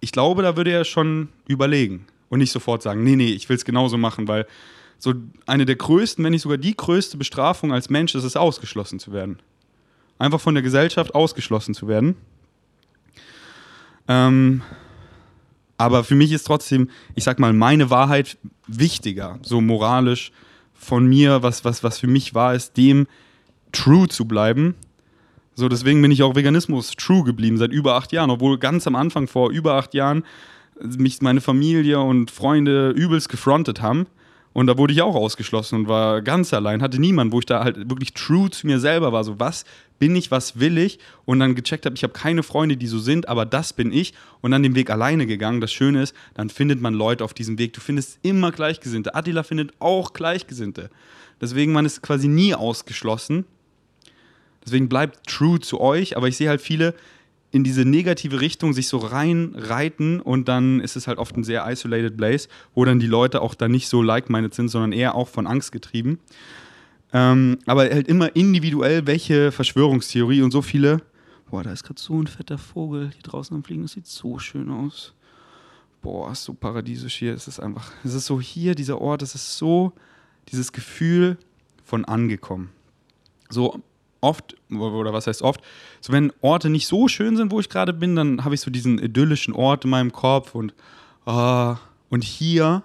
Ich 0.00 0.12
glaube, 0.12 0.42
da 0.42 0.56
würde 0.56 0.72
er 0.72 0.84
schon 0.84 1.28
überlegen 1.46 2.06
und 2.28 2.38
nicht 2.38 2.50
sofort 2.50 2.82
sagen, 2.82 3.04
nee, 3.04 3.14
nee, 3.14 3.30
ich 3.30 3.48
will 3.48 3.56
es 3.56 3.64
genauso 3.64 3.96
machen, 3.96 4.26
weil 4.26 4.46
so 4.98 5.14
eine 5.46 5.66
der 5.66 5.76
größten, 5.76 6.24
wenn 6.24 6.30
nicht 6.30 6.42
sogar 6.42 6.58
die 6.58 6.76
größte 6.76 7.16
Bestrafung 7.16 7.72
als 7.72 7.90
Mensch 7.90 8.14
ist 8.14 8.24
es, 8.24 8.36
ausgeschlossen 8.36 8.98
zu 8.98 9.12
werden. 9.12 9.40
Einfach 10.18 10.40
von 10.40 10.54
der 10.54 10.62
Gesellschaft 10.62 11.14
ausgeschlossen 11.14 11.74
zu 11.74 11.88
werden. 11.88 12.16
Ähm, 14.08 14.62
aber 15.76 16.04
für 16.04 16.14
mich 16.14 16.30
ist 16.30 16.44
trotzdem, 16.44 16.88
ich 17.16 17.24
sag 17.24 17.38
mal, 17.40 17.52
meine 17.52 17.90
Wahrheit 17.90 18.38
wichtiger, 18.68 19.40
so 19.42 19.60
moralisch 19.60 20.32
von 20.82 21.06
mir, 21.06 21.42
was, 21.42 21.64
was, 21.64 21.84
was 21.84 21.98
für 21.98 22.08
mich 22.08 22.34
wahr 22.34 22.54
ist, 22.54 22.76
dem 22.76 23.06
true 23.70 24.08
zu 24.08 24.26
bleiben. 24.26 24.74
So, 25.54 25.68
deswegen 25.68 26.02
bin 26.02 26.10
ich 26.10 26.22
auch 26.22 26.34
Veganismus 26.34 26.92
true 26.92 27.24
geblieben 27.24 27.56
seit 27.56 27.72
über 27.72 27.94
acht 27.94 28.12
Jahren, 28.12 28.30
obwohl 28.30 28.58
ganz 28.58 28.86
am 28.86 28.96
Anfang 28.96 29.28
vor 29.28 29.50
über 29.50 29.74
acht 29.74 29.94
Jahren 29.94 30.24
mich 30.80 31.22
meine 31.22 31.40
Familie 31.40 32.00
und 32.00 32.30
Freunde 32.30 32.90
übelst 32.90 33.28
gefrontet 33.28 33.80
haben. 33.80 34.06
Und 34.54 34.66
da 34.66 34.76
wurde 34.76 34.92
ich 34.92 35.02
auch 35.02 35.14
ausgeschlossen 35.14 35.76
und 35.76 35.88
war 35.88 36.20
ganz 36.20 36.52
allein, 36.52 36.82
hatte 36.82 37.00
niemanden, 37.00 37.32
wo 37.32 37.38
ich 37.38 37.46
da 37.46 37.64
halt 37.64 37.88
wirklich 37.88 38.12
true 38.12 38.50
zu 38.50 38.66
mir 38.66 38.80
selber 38.80 39.12
war. 39.12 39.24
So, 39.24 39.38
was 39.38 39.64
bin 40.02 40.16
ich, 40.16 40.32
was 40.32 40.58
will 40.58 40.78
ich? 40.78 40.98
Und 41.26 41.38
dann 41.38 41.54
gecheckt 41.54 41.86
habe, 41.86 41.94
ich 41.94 42.02
habe 42.02 42.12
keine 42.12 42.42
Freunde, 42.42 42.76
die 42.76 42.88
so 42.88 42.98
sind, 42.98 43.28
aber 43.28 43.46
das 43.46 43.72
bin 43.72 43.92
ich. 43.92 44.14
Und 44.40 44.50
dann 44.50 44.64
den 44.64 44.74
Weg 44.74 44.90
alleine 44.90 45.28
gegangen. 45.28 45.60
Das 45.60 45.72
Schöne 45.72 46.02
ist, 46.02 46.12
dann 46.34 46.50
findet 46.50 46.80
man 46.80 46.92
Leute 46.92 47.22
auf 47.22 47.34
diesem 47.34 47.56
Weg. 47.56 47.72
Du 47.72 47.80
findest 47.80 48.18
immer 48.22 48.50
Gleichgesinnte. 48.50 49.14
Attila 49.14 49.44
findet 49.44 49.70
auch 49.78 50.12
Gleichgesinnte. 50.12 50.90
Deswegen, 51.40 51.72
man 51.72 51.86
ist 51.86 52.02
quasi 52.02 52.26
nie 52.26 52.52
ausgeschlossen. 52.52 53.44
Deswegen 54.64 54.88
bleibt 54.88 55.24
true 55.28 55.60
zu 55.60 55.80
euch. 55.80 56.16
Aber 56.16 56.26
ich 56.26 56.36
sehe 56.36 56.48
halt 56.48 56.62
viele, 56.62 56.96
in 57.52 57.62
diese 57.62 57.84
negative 57.84 58.40
Richtung 58.40 58.72
sich 58.72 58.88
so 58.88 58.98
reinreiten 58.98 60.20
und 60.20 60.48
dann 60.48 60.80
ist 60.80 60.96
es 60.96 61.06
halt 61.06 61.18
oft 61.18 61.36
ein 61.36 61.44
sehr 61.44 61.64
isolated 61.70 62.16
place, 62.16 62.48
wo 62.74 62.84
dann 62.84 62.98
die 62.98 63.06
Leute 63.06 63.40
auch 63.40 63.54
da 63.54 63.68
nicht 63.68 63.86
so 63.86 64.02
like-minded 64.02 64.52
sind, 64.52 64.68
sondern 64.68 64.90
eher 64.90 65.14
auch 65.14 65.28
von 65.28 65.46
Angst 65.46 65.70
getrieben. 65.70 66.18
Ähm, 67.12 67.58
aber 67.66 67.82
halt 67.82 68.08
immer 68.08 68.34
individuell, 68.34 69.06
welche 69.06 69.52
Verschwörungstheorie 69.52 70.42
und 70.42 70.50
so 70.50 70.62
viele. 70.62 71.02
Boah, 71.50 71.62
da 71.62 71.72
ist 71.72 71.84
gerade 71.84 72.00
so 72.00 72.18
ein 72.20 72.26
fetter 72.26 72.56
Vogel 72.56 73.10
hier 73.12 73.22
draußen 73.22 73.54
am 73.54 73.62
Fliegen, 73.62 73.82
das 73.82 73.92
sieht 73.92 74.06
so 74.06 74.38
schön 74.38 74.70
aus. 74.70 75.12
Boah, 76.00 76.32
ist 76.32 76.44
so 76.44 76.54
paradiesisch 76.54 77.16
hier. 77.16 77.34
Es 77.34 77.46
ist 77.46 77.60
einfach, 77.60 77.92
es 78.02 78.14
ist 78.14 78.26
so 78.26 78.40
hier, 78.40 78.74
dieser 78.74 79.00
Ort, 79.00 79.22
es 79.22 79.34
ist 79.34 79.58
so 79.58 79.92
dieses 80.48 80.72
Gefühl 80.72 81.36
von 81.84 82.04
angekommen. 82.04 82.70
So 83.50 83.82
oft, 84.22 84.56
oder 84.70 85.12
was 85.12 85.26
heißt 85.26 85.42
oft, 85.42 85.60
so 86.00 86.12
wenn 86.12 86.32
Orte 86.40 86.70
nicht 86.70 86.86
so 86.86 87.08
schön 87.08 87.36
sind, 87.36 87.52
wo 87.52 87.60
ich 87.60 87.68
gerade 87.68 87.92
bin, 87.92 88.16
dann 88.16 88.44
habe 88.44 88.54
ich 88.54 88.62
so 88.62 88.70
diesen 88.70 88.98
idyllischen 88.98 89.52
Ort 89.52 89.84
in 89.84 89.90
meinem 89.90 90.12
Kopf 90.12 90.54
und, 90.54 90.72
uh, 91.26 91.74
und 92.08 92.24
hier 92.24 92.82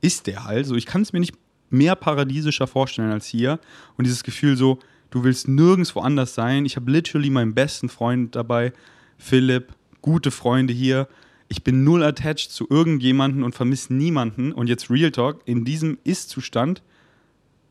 ist 0.00 0.26
der 0.26 0.44
halt. 0.44 0.66
So, 0.66 0.74
ich 0.74 0.86
kann 0.86 1.02
es 1.02 1.12
mir 1.12 1.20
nicht 1.20 1.34
mehr 1.74 1.96
paradiesischer 1.96 2.66
vorstellen 2.66 3.10
als 3.10 3.26
hier. 3.26 3.58
Und 3.96 4.06
dieses 4.06 4.22
Gefühl 4.22 4.56
so, 4.56 4.78
du 5.10 5.24
willst 5.24 5.48
nirgends 5.48 5.94
woanders 5.94 6.34
sein. 6.34 6.64
Ich 6.64 6.76
habe 6.76 6.90
literally 6.90 7.30
meinen 7.30 7.54
besten 7.54 7.88
Freund 7.88 8.34
dabei, 8.34 8.72
Philipp, 9.18 9.74
gute 10.02 10.30
Freunde 10.30 10.72
hier. 10.72 11.08
Ich 11.48 11.62
bin 11.62 11.84
null 11.84 12.02
attached 12.02 12.50
zu 12.50 12.66
irgendjemanden 12.68 13.42
und 13.42 13.54
vermisse 13.54 13.94
niemanden. 13.94 14.52
Und 14.52 14.68
jetzt 14.68 14.90
Real 14.90 15.10
Talk, 15.10 15.42
in 15.44 15.64
diesem 15.64 15.98
Ist-Zustand 16.04 16.82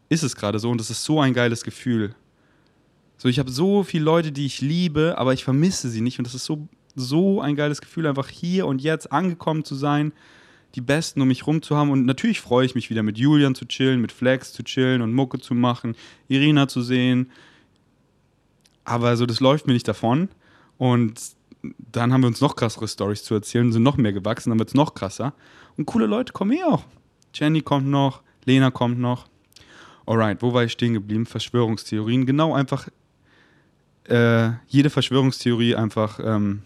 ist 0.10 0.24
es 0.24 0.36
gerade 0.36 0.60
so 0.60 0.70
und 0.70 0.80
das 0.80 0.90
ist 0.90 1.04
so 1.04 1.20
ein 1.20 1.34
geiles 1.34 1.64
Gefühl. 1.64 2.16
So, 3.18 3.30
ich 3.30 3.40
habe 3.40 3.52
so 3.52 3.84
viele 3.84 4.04
Leute, 4.04 4.32
die 4.32 4.46
ich 4.46 4.62
liebe, 4.62 5.16
aber 5.18 5.34
ich 5.34 5.44
vermisse 5.44 5.90
sie 5.90 6.02
nicht. 6.02 6.20
Und 6.20 6.26
das 6.26 6.36
ist 6.36 6.46
so, 6.46 6.68
so 6.96 7.42
ein 7.42 7.56
geiles 7.56 7.82
Gefühl, 7.82 8.06
einfach 8.06 8.30
hier 8.30 8.68
und 8.68 8.82
jetzt 8.82 9.12
angekommen 9.12 9.64
zu 9.64 9.76
sein, 9.76 10.12
die 10.76 10.82
Besten 10.82 11.22
um 11.22 11.28
mich 11.28 11.46
rum 11.46 11.62
zu 11.62 11.76
haben. 11.76 11.92
Und 11.92 12.06
natürlich 12.06 12.42
freue 12.42 12.66
ich 12.66 12.76
mich 12.76 12.90
wieder 12.90 13.04
mit 13.04 13.18
Julian 13.18 13.56
zu 13.56 13.66
chillen, 13.66 14.02
mit 14.02 14.12
Flex 14.12 14.54
zu 14.54 14.64
chillen 14.64 15.02
und 15.02 15.14
Mucke 15.14 15.40
zu 15.40 15.54
machen, 15.54 15.96
Irina 16.28 16.68
zu 16.68 16.82
sehen. 16.82 17.32
Aber 18.84 19.16
so, 19.16 19.26
das 19.26 19.40
läuft 19.40 19.68
mir 19.68 19.74
nicht 19.74 19.88
davon. 19.88 20.30
Und 20.78 21.20
dann 21.92 22.12
haben 22.12 22.22
wir 22.22 22.28
uns 22.28 22.42
noch 22.42 22.56
krassere 22.56 22.88
Stories 22.88 23.24
zu 23.24 23.34
erzählen, 23.36 23.72
sind 23.72 23.84
noch 23.84 23.98
mehr 23.98 24.12
gewachsen, 24.12 24.50
dann 24.50 24.60
wird 24.60 24.70
es 24.70 24.76
noch 24.76 24.94
krasser. 24.94 25.34
Und 25.78 25.86
coole 25.86 26.08
Leute 26.08 26.34
kommen 26.34 26.52
eh 26.52 26.64
auch. 26.64 26.84
Jenny 27.34 27.62
kommt 27.62 27.88
noch, 27.88 28.22
Lena 28.46 28.70
kommt 28.70 29.00
noch. 29.00 29.28
Alright, 30.06 30.42
wo 30.42 30.54
war 30.54 30.66
ich 30.66 30.74
stehen 30.74 30.94
geblieben? 30.94 31.26
Verschwörungstheorien. 31.26 32.26
Genau 32.26 32.54
einfach 32.54 32.90
äh, 34.10 34.52
jede 34.68 34.90
Verschwörungstheorie 34.90 35.76
einfach, 35.76 36.20
ähm, 36.22 36.62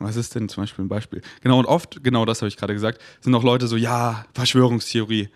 was 0.00 0.16
ist 0.16 0.34
denn 0.34 0.48
zum 0.48 0.62
Beispiel 0.62 0.84
ein 0.84 0.88
Beispiel? 0.88 1.20
Genau, 1.42 1.58
und 1.58 1.66
oft, 1.66 2.02
genau 2.02 2.24
das 2.24 2.40
habe 2.40 2.48
ich 2.48 2.56
gerade 2.56 2.74
gesagt, 2.74 3.00
sind 3.20 3.34
auch 3.34 3.44
Leute 3.44 3.68
so, 3.68 3.76
ja, 3.76 4.24
Verschwörungstheorie. 4.34 5.28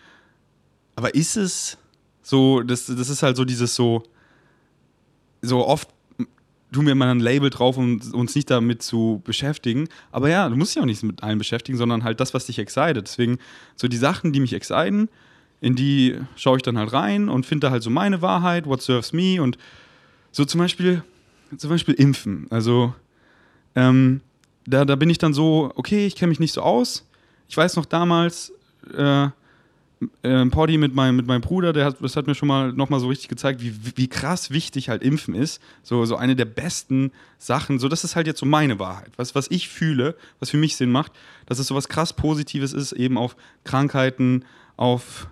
Aber 0.96 1.14
ist 1.14 1.36
es 1.36 1.78
so, 2.22 2.62
das, 2.62 2.86
das 2.86 3.10
ist 3.10 3.22
halt 3.22 3.36
so 3.36 3.44
dieses 3.44 3.74
so, 3.74 4.02
so 5.42 5.66
oft 5.66 5.88
tun 6.72 6.86
wir 6.86 6.92
immer 6.92 7.06
ein 7.06 7.20
Label 7.20 7.50
drauf, 7.50 7.76
um 7.76 8.00
uns 8.12 8.34
nicht 8.34 8.50
damit 8.50 8.82
zu 8.82 9.22
beschäftigen. 9.24 9.88
Aber 10.10 10.28
ja, 10.28 10.48
du 10.48 10.56
musst 10.56 10.74
dich 10.74 10.82
auch 10.82 10.86
nicht 10.86 11.02
mit 11.02 11.22
allem 11.22 11.38
beschäftigen, 11.38 11.78
sondern 11.78 12.02
halt 12.02 12.20
das, 12.20 12.34
was 12.34 12.46
dich 12.46 12.58
excited. 12.58 13.06
Deswegen, 13.06 13.38
so 13.76 13.86
die 13.86 13.96
Sachen, 13.96 14.32
die 14.32 14.40
mich 14.40 14.52
exciten, 14.52 15.08
in 15.60 15.76
die 15.76 16.18
schaue 16.36 16.56
ich 16.56 16.62
dann 16.62 16.76
halt 16.76 16.92
rein 16.92 17.28
und 17.28 17.46
finde 17.46 17.66
da 17.66 17.70
halt 17.70 17.82
so 17.82 17.90
meine 17.90 18.22
Wahrheit, 18.22 18.66
what 18.66 18.82
serves 18.82 19.12
me 19.12 19.40
und 19.40 19.56
so 20.32 20.44
zum 20.44 20.58
Beispiel, 20.58 21.04
zum 21.56 21.70
Beispiel 21.70 21.94
Impfen. 21.94 22.48
Also 22.50 22.94
ähm, 23.76 24.20
da, 24.66 24.84
da 24.84 24.96
bin 24.96 25.10
ich 25.10 25.18
dann 25.18 25.34
so, 25.34 25.72
okay, 25.74 26.06
ich 26.06 26.16
kenne 26.16 26.30
mich 26.30 26.40
nicht 26.40 26.52
so 26.52 26.62
aus. 26.62 27.06
Ich 27.48 27.56
weiß 27.56 27.76
noch 27.76 27.86
damals, 27.86 28.52
äh, 28.96 29.28
äh, 30.22 30.46
Poddy 30.46 30.78
mit 30.78 30.94
meinem, 30.94 31.16
mit 31.16 31.26
meinem 31.26 31.40
Bruder, 31.40 31.72
der 31.72 31.86
hat, 31.86 31.96
das 32.00 32.16
hat 32.16 32.26
mir 32.26 32.34
schon 32.34 32.48
mal 32.48 32.72
nochmal 32.72 33.00
so 33.00 33.08
richtig 33.08 33.28
gezeigt, 33.28 33.62
wie, 33.62 33.74
wie 33.96 34.08
krass 34.08 34.50
wichtig 34.50 34.88
halt 34.88 35.02
Impfen 35.02 35.34
ist. 35.34 35.60
So, 35.82 36.04
so 36.04 36.16
eine 36.16 36.36
der 36.36 36.44
besten 36.44 37.12
Sachen. 37.38 37.78
So, 37.78 37.88
das 37.88 38.04
ist 38.04 38.16
halt 38.16 38.26
jetzt 38.26 38.40
so 38.40 38.46
meine 38.46 38.78
Wahrheit. 38.78 39.12
Was, 39.16 39.34
was 39.34 39.50
ich 39.50 39.68
fühle, 39.68 40.16
was 40.40 40.50
für 40.50 40.56
mich 40.56 40.76
Sinn 40.76 40.90
macht, 40.90 41.12
dass 41.46 41.58
es 41.58 41.66
so 41.66 41.74
was 41.74 41.88
krass 41.88 42.12
Positives 42.12 42.72
ist, 42.72 42.92
eben 42.92 43.16
auf 43.16 43.36
Krankheiten, 43.64 44.44
auf 44.76 45.28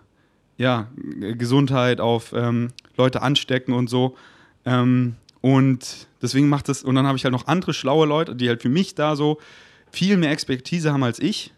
ja, 0.59 0.89
Gesundheit, 0.97 2.01
auf 2.01 2.33
ähm, 2.33 2.69
Leute 2.97 3.23
anstecken 3.23 3.75
und 3.75 3.89
so. 3.89 4.17
Ähm, 4.65 5.17
und 5.43 6.07
deswegen 6.23 6.49
macht 6.49 6.69
das, 6.69 6.83
und 6.83 6.95
dann 6.95 7.07
habe 7.07 7.19
ich 7.19 7.25
halt 7.25 7.33
noch 7.33 7.49
andere 7.49 7.75
schlaue 7.75 8.07
Leute, 8.07 8.35
die 8.35 8.49
halt 8.49 8.63
für 8.63 8.69
mich 8.71 8.95
da 8.95 9.17
so 9.17 9.39
viel 9.91 10.17
mehr 10.17 10.31
Expertise 10.31 10.93
haben 10.93 11.03
als 11.03 11.19
ich, 11.19 11.53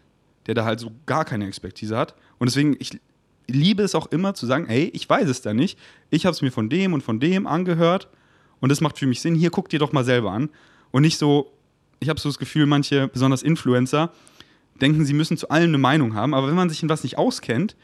der 0.47 0.55
da 0.55 0.65
halt 0.65 0.79
so 0.81 0.91
gar 1.05 1.23
keine 1.23 1.47
Expertise 1.47 1.95
hat. 1.95 2.15
Und 2.39 2.49
deswegen, 2.49 2.75
ich 2.79 2.99
liebe 3.47 3.83
es 3.83 3.95
auch 3.95 4.07
immer 4.07 4.33
zu 4.33 4.47
sagen, 4.47 4.65
hey, 4.67 4.89
ich 4.93 5.07
weiß 5.07 5.29
es 5.29 5.41
da 5.41 5.53
nicht. 5.53 5.77
Ich 6.09 6.25
habe 6.25 6.33
es 6.33 6.41
mir 6.41 6.51
von 6.51 6.67
dem 6.67 6.93
und 6.93 7.01
von 7.01 7.19
dem 7.19 7.45
angehört 7.45 8.09
und 8.59 8.69
das 8.69 8.81
macht 8.81 8.97
für 8.97 9.05
mich 9.05 9.21
Sinn. 9.21 9.35
Hier 9.35 9.51
guck 9.51 9.69
dir 9.69 9.79
doch 9.79 9.93
mal 9.93 10.03
selber 10.03 10.31
an. 10.31 10.49
Und 10.89 11.03
nicht 11.03 11.19
so, 11.19 11.53
ich 11.99 12.09
habe 12.09 12.19
so 12.19 12.27
das 12.27 12.39
Gefühl, 12.39 12.65
manche, 12.65 13.07
besonders 13.07 13.43
Influencer, 13.43 14.11
denken, 14.81 15.05
sie 15.05 15.13
müssen 15.13 15.37
zu 15.37 15.49
allem 15.49 15.69
eine 15.69 15.77
Meinung 15.77 16.15
haben. 16.15 16.33
Aber 16.33 16.47
wenn 16.47 16.55
man 16.55 16.69
sich 16.69 16.81
in 16.81 16.89
was 16.89 17.03
nicht 17.03 17.19
auskennt, 17.19 17.75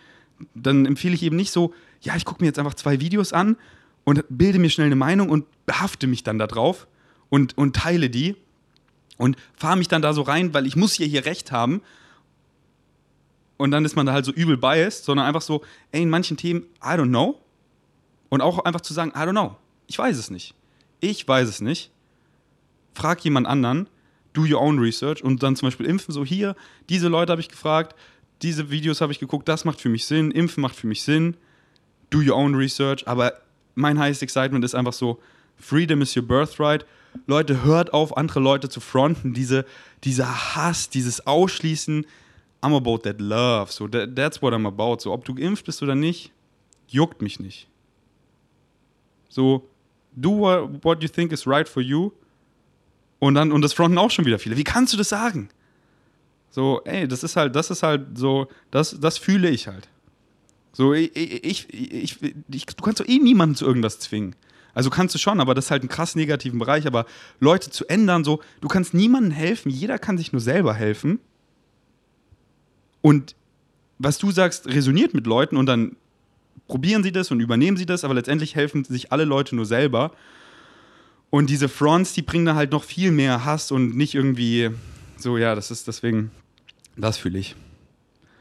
dann 0.56 0.88
empfehle 0.88 1.14
ich 1.14 1.22
eben 1.22 1.36
nicht 1.36 1.52
so, 1.52 1.76
ja, 2.02 2.16
ich 2.16 2.26
gucke 2.26 2.42
mir 2.42 2.48
jetzt 2.48 2.58
einfach 2.58 2.74
zwei 2.74 3.00
Videos 3.00 3.34
an 3.34 3.56
und 4.04 4.24
bilde 4.30 4.60
mir 4.60 4.70
schnell 4.70 4.88
eine 4.88 4.96
Meinung 4.96 5.30
und 5.30 5.46
behafte 5.66 6.08
mich 6.08 6.24
dann 6.24 6.40
da 6.40 6.48
drauf 6.48 6.88
und, 7.30 7.58
und 7.58 7.76
teile 7.76 8.10
die 8.10 8.36
und 9.18 9.38
fahre 9.56 9.78
mich 9.78 9.88
dann 9.88 10.02
da 10.02 10.14
so 10.14 10.22
rein, 10.24 10.54
weil 10.54 10.66
ich 10.66 10.76
muss 10.76 10.98
ja 10.98 11.06
hier 11.06 11.26
recht 11.26 11.52
haben. 11.52 11.82
Und 13.58 13.72
dann 13.72 13.86
ist 13.86 13.96
man 13.96 14.08
da 14.08 14.14
halt 14.14 14.26
so 14.26 14.32
übel 14.32 14.58
biased, 14.58 15.06
sondern 15.06 15.28
einfach 15.28 15.44
so, 15.44 15.64
ey, 15.92 16.02
in 16.02 16.10
manchen 16.10 16.38
Themen, 16.38 16.64
I 16.84 16.96
don't 16.98 17.10
know. 17.10 17.40
Und 18.30 18.42
auch 18.42 18.60
einfach 18.66 18.82
zu 18.82 18.94
sagen, 18.94 19.12
I 19.12 19.20
don't 19.20 19.32
know. 19.32 19.58
Ich 19.88 20.00
weiß 20.00 20.18
es 20.18 20.32
nicht. 20.32 20.56
Ich 21.00 21.28
weiß 21.28 21.48
es 21.48 21.62
nicht. 21.62 21.92
Frag 22.94 23.24
jemand 23.24 23.48
anderen, 23.48 23.88
do 24.34 24.42
your 24.42 24.62
own 24.62 24.80
research 24.80 25.24
und 25.24 25.44
dann 25.44 25.56
zum 25.56 25.68
Beispiel 25.68 25.86
impfen, 25.86 26.14
so 26.14 26.26
hier, 26.26 26.56
diese 26.90 27.08
Leute 27.08 27.32
habe 27.32 27.42
ich 27.42 27.50
gefragt, 27.50 27.96
diese 28.42 28.72
Videos 28.72 29.02
habe 29.02 29.12
ich 29.12 29.20
geguckt, 29.20 29.48
das 29.48 29.66
macht 29.66 29.80
für 29.80 29.90
mich 29.90 30.06
Sinn, 30.06 30.32
impfen 30.32 30.62
macht 30.62 30.76
für 30.76 30.88
mich 30.88 31.04
Sinn, 31.04 31.38
do 32.10 32.20
your 32.20 32.36
own 32.36 32.56
research, 32.56 33.08
aber 33.08 33.34
mein 33.76 34.00
highest 34.00 34.24
excitement 34.24 34.64
ist 34.66 34.76
einfach 34.76 34.94
so, 34.94 35.20
freedom 35.58 36.02
is 36.02 36.16
your 36.16 36.24
birthright. 36.24 36.86
Leute, 37.28 37.64
hört 37.64 37.94
auf, 37.94 38.16
andere 38.16 38.40
Leute 38.40 38.70
zu 38.70 38.80
fronten, 38.80 39.34
diese, 39.34 39.66
dieser 40.04 40.56
Hass, 40.56 40.90
dieses 40.90 41.26
Ausschließen, 41.28 42.06
I'm 42.62 42.76
about 42.76 43.00
that 43.00 43.20
love, 43.20 43.72
so 43.72 43.88
that, 43.88 44.16
that's 44.16 44.42
what 44.42 44.54
I'm 44.54 44.68
about, 44.68 45.02
so 45.02 45.12
ob 45.12 45.26
du 45.26 45.34
geimpft 45.34 45.66
bist 45.66 45.82
oder 45.82 45.96
nicht, 45.96 46.32
juckt 46.88 47.22
mich 47.22 47.40
nicht. 47.40 47.68
So, 49.30 49.68
do 50.16 50.38
what, 50.38 50.84
what 50.84 51.04
you 51.04 51.10
think 51.10 51.32
is 51.32 51.48
right 51.48 51.68
for 51.68 51.82
you 51.82 52.12
und 53.20 53.36
dann, 53.36 53.52
und 53.52 53.62
das 53.62 53.74
fronten 53.74 53.98
auch 53.98 54.12
schon 54.12 54.26
wieder 54.26 54.40
viele. 54.40 54.58
Wie 54.58 54.64
kannst 54.64 54.94
du 54.94 54.98
das 54.98 55.10
sagen? 55.10 55.50
So, 56.50 56.82
ey, 56.86 57.08
das 57.08 57.24
ist 57.24 57.36
halt, 57.36 57.56
das 57.56 57.72
ist 57.72 57.82
halt 57.82 58.18
so, 58.18 58.48
das, 58.72 59.00
das 59.00 59.18
fühle 59.18 59.50
ich 59.50 59.68
halt. 59.68 59.88
So, 60.74 60.94
ich, 60.94 61.16
ich, 61.16 61.68
ich, 61.74 62.18
ich, 62.22 62.66
du 62.66 62.84
kannst 62.84 63.00
doch 63.00 63.08
eh 63.08 63.20
niemanden 63.20 63.56
zu 63.56 63.66
irgendwas 63.66 64.00
zwingen. 64.00 64.36
Also 64.74 64.90
kannst 64.90 65.14
du 65.16 65.20
schon, 65.20 65.40
aber 65.42 65.54
das 65.54 65.66
ist 65.66 65.72
halt 65.72 65.84
ein 65.84 65.90
krass 65.90 66.16
negativen 66.16 66.60
Bereich. 66.60 66.88
Aber 66.88 67.06
Leute 67.40 67.70
zu 67.72 67.86
ändern, 67.88 68.24
so, 68.24 68.42
du 68.62 68.68
kannst 68.68 68.94
niemandem 68.94 69.32
helfen, 69.32 69.70
jeder 69.70 70.00
kann 70.00 70.18
sich 70.18 70.32
nur 70.32 70.42
selber 70.42 70.74
helfen. 70.74 71.20
Und 73.02 73.36
was 73.98 74.18
du 74.18 74.32
sagst, 74.32 74.68
resoniert 74.68 75.14
mit 75.14 75.28
Leuten 75.28 75.58
und 75.58 75.66
dann 75.66 75.96
probieren 76.68 77.04
sie 77.04 77.12
das 77.12 77.32
und 77.32 77.40
übernehmen 77.40 77.78
sie 77.78 77.86
das, 77.86 78.04
aber 78.04 78.14
letztendlich 78.14 78.56
helfen 78.56 78.84
sich 78.86 79.12
alle 79.12 79.26
Leute 79.26 79.56
nur 79.56 79.66
selber. 79.66 80.12
Und 81.30 81.50
diese 81.50 81.70
Fronts, 81.70 82.14
die 82.14 82.22
bringen 82.22 82.46
da 82.46 82.56
halt 82.56 82.72
noch 82.72 82.84
viel 82.84 83.12
mehr 83.12 83.46
Hass 83.46 83.72
und 83.72 83.96
nicht 83.96 84.16
irgendwie 84.16 84.72
so, 85.18 85.38
ja, 85.38 85.56
das 85.56 85.72
ist 85.72 85.88
deswegen, 85.88 86.32
das 86.96 87.18
fühle 87.18 87.40
ich. 87.40 87.56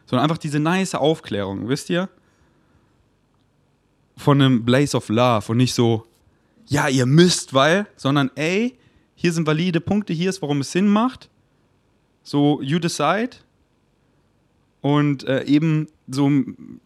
Sondern 0.07 0.25
einfach 0.25 0.39
diese 0.39 0.61
nice 0.61 0.95
Aufklärung, 0.95 1.69
wisst 1.69 1.91
ihr? 1.91 2.09
Von 4.21 4.41
einem 4.41 4.65
Blaze 4.65 4.97
of 4.97 5.09
Love 5.09 5.51
und 5.51 5.57
nicht 5.57 5.73
so, 5.73 6.07
ja, 6.67 6.89
ihr 6.89 7.07
müsst, 7.07 7.55
weil, 7.55 7.87
sondern 7.97 8.31
ey, 8.35 8.77
hier 9.15 9.33
sind 9.33 9.47
valide 9.47 9.81
Punkte, 9.81 10.13
hier 10.13 10.29
ist, 10.29 10.43
warum 10.43 10.61
es 10.61 10.73
Sinn 10.73 10.89
macht. 10.89 11.31
So, 12.23 12.61
you 12.63 12.79
decide. 12.79 13.31
Und 14.83 15.25
äh, 15.25 15.45
eben 15.45 15.89
so 16.07 16.31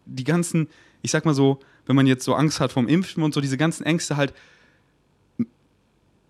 die 0.05 0.23
ganzen, 0.23 0.67
ich 1.01 1.11
sag 1.11 1.25
mal 1.25 1.33
so, 1.33 1.59
wenn 1.85 1.95
man 1.95 2.07
jetzt 2.07 2.23
so 2.23 2.33
Angst 2.33 2.59
hat 2.59 2.71
vom 2.71 2.87
Impfen 2.87 3.21
und 3.21 3.33
so, 3.33 3.41
diese 3.41 3.57
ganzen 3.57 3.83
Ängste 3.83 4.17
halt 4.17 4.33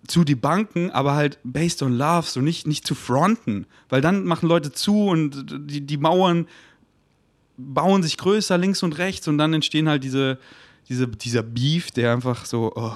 zu 0.07 0.23
die 0.23 0.35
Banken, 0.35 0.91
aber 0.91 1.15
halt 1.15 1.39
based 1.43 1.81
on 1.83 1.97
love, 1.97 2.27
so 2.27 2.41
nicht, 2.41 2.67
nicht 2.67 2.85
zu 2.85 2.95
fronten. 2.95 3.65
Weil 3.89 4.01
dann 4.01 4.25
machen 4.25 4.49
Leute 4.49 4.71
zu 4.71 5.07
und 5.07 5.45
die, 5.69 5.81
die 5.81 5.97
Mauern 5.97 6.47
bauen 7.57 8.03
sich 8.03 8.17
größer 8.17 8.57
links 8.57 8.83
und 8.83 8.97
rechts 8.97 9.27
und 9.27 9.37
dann 9.37 9.53
entstehen 9.53 9.87
halt 9.87 10.03
diese, 10.03 10.39
diese, 10.89 11.07
dieser 11.07 11.43
Beef, 11.43 11.91
der 11.91 12.13
einfach 12.13 12.45
so, 12.45 12.71
oh, 12.75 12.93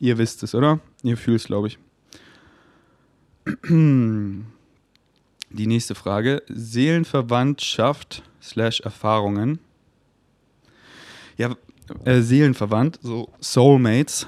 ihr 0.00 0.18
wisst 0.18 0.42
es, 0.42 0.54
oder? 0.54 0.80
Ihr 1.02 1.16
fühlt 1.16 1.40
es, 1.40 1.46
glaube 1.46 1.68
ich. 1.68 1.78
Die 5.50 5.66
nächste 5.66 5.94
Frage. 5.94 6.42
Seelenverwandtschaft 6.48 8.22
slash 8.40 8.80
Erfahrungen. 8.80 9.58
Ja, 11.36 11.54
äh, 12.04 12.20
Seelenverwandt, 12.20 12.98
so 13.02 13.30
Soulmates. 13.40 14.26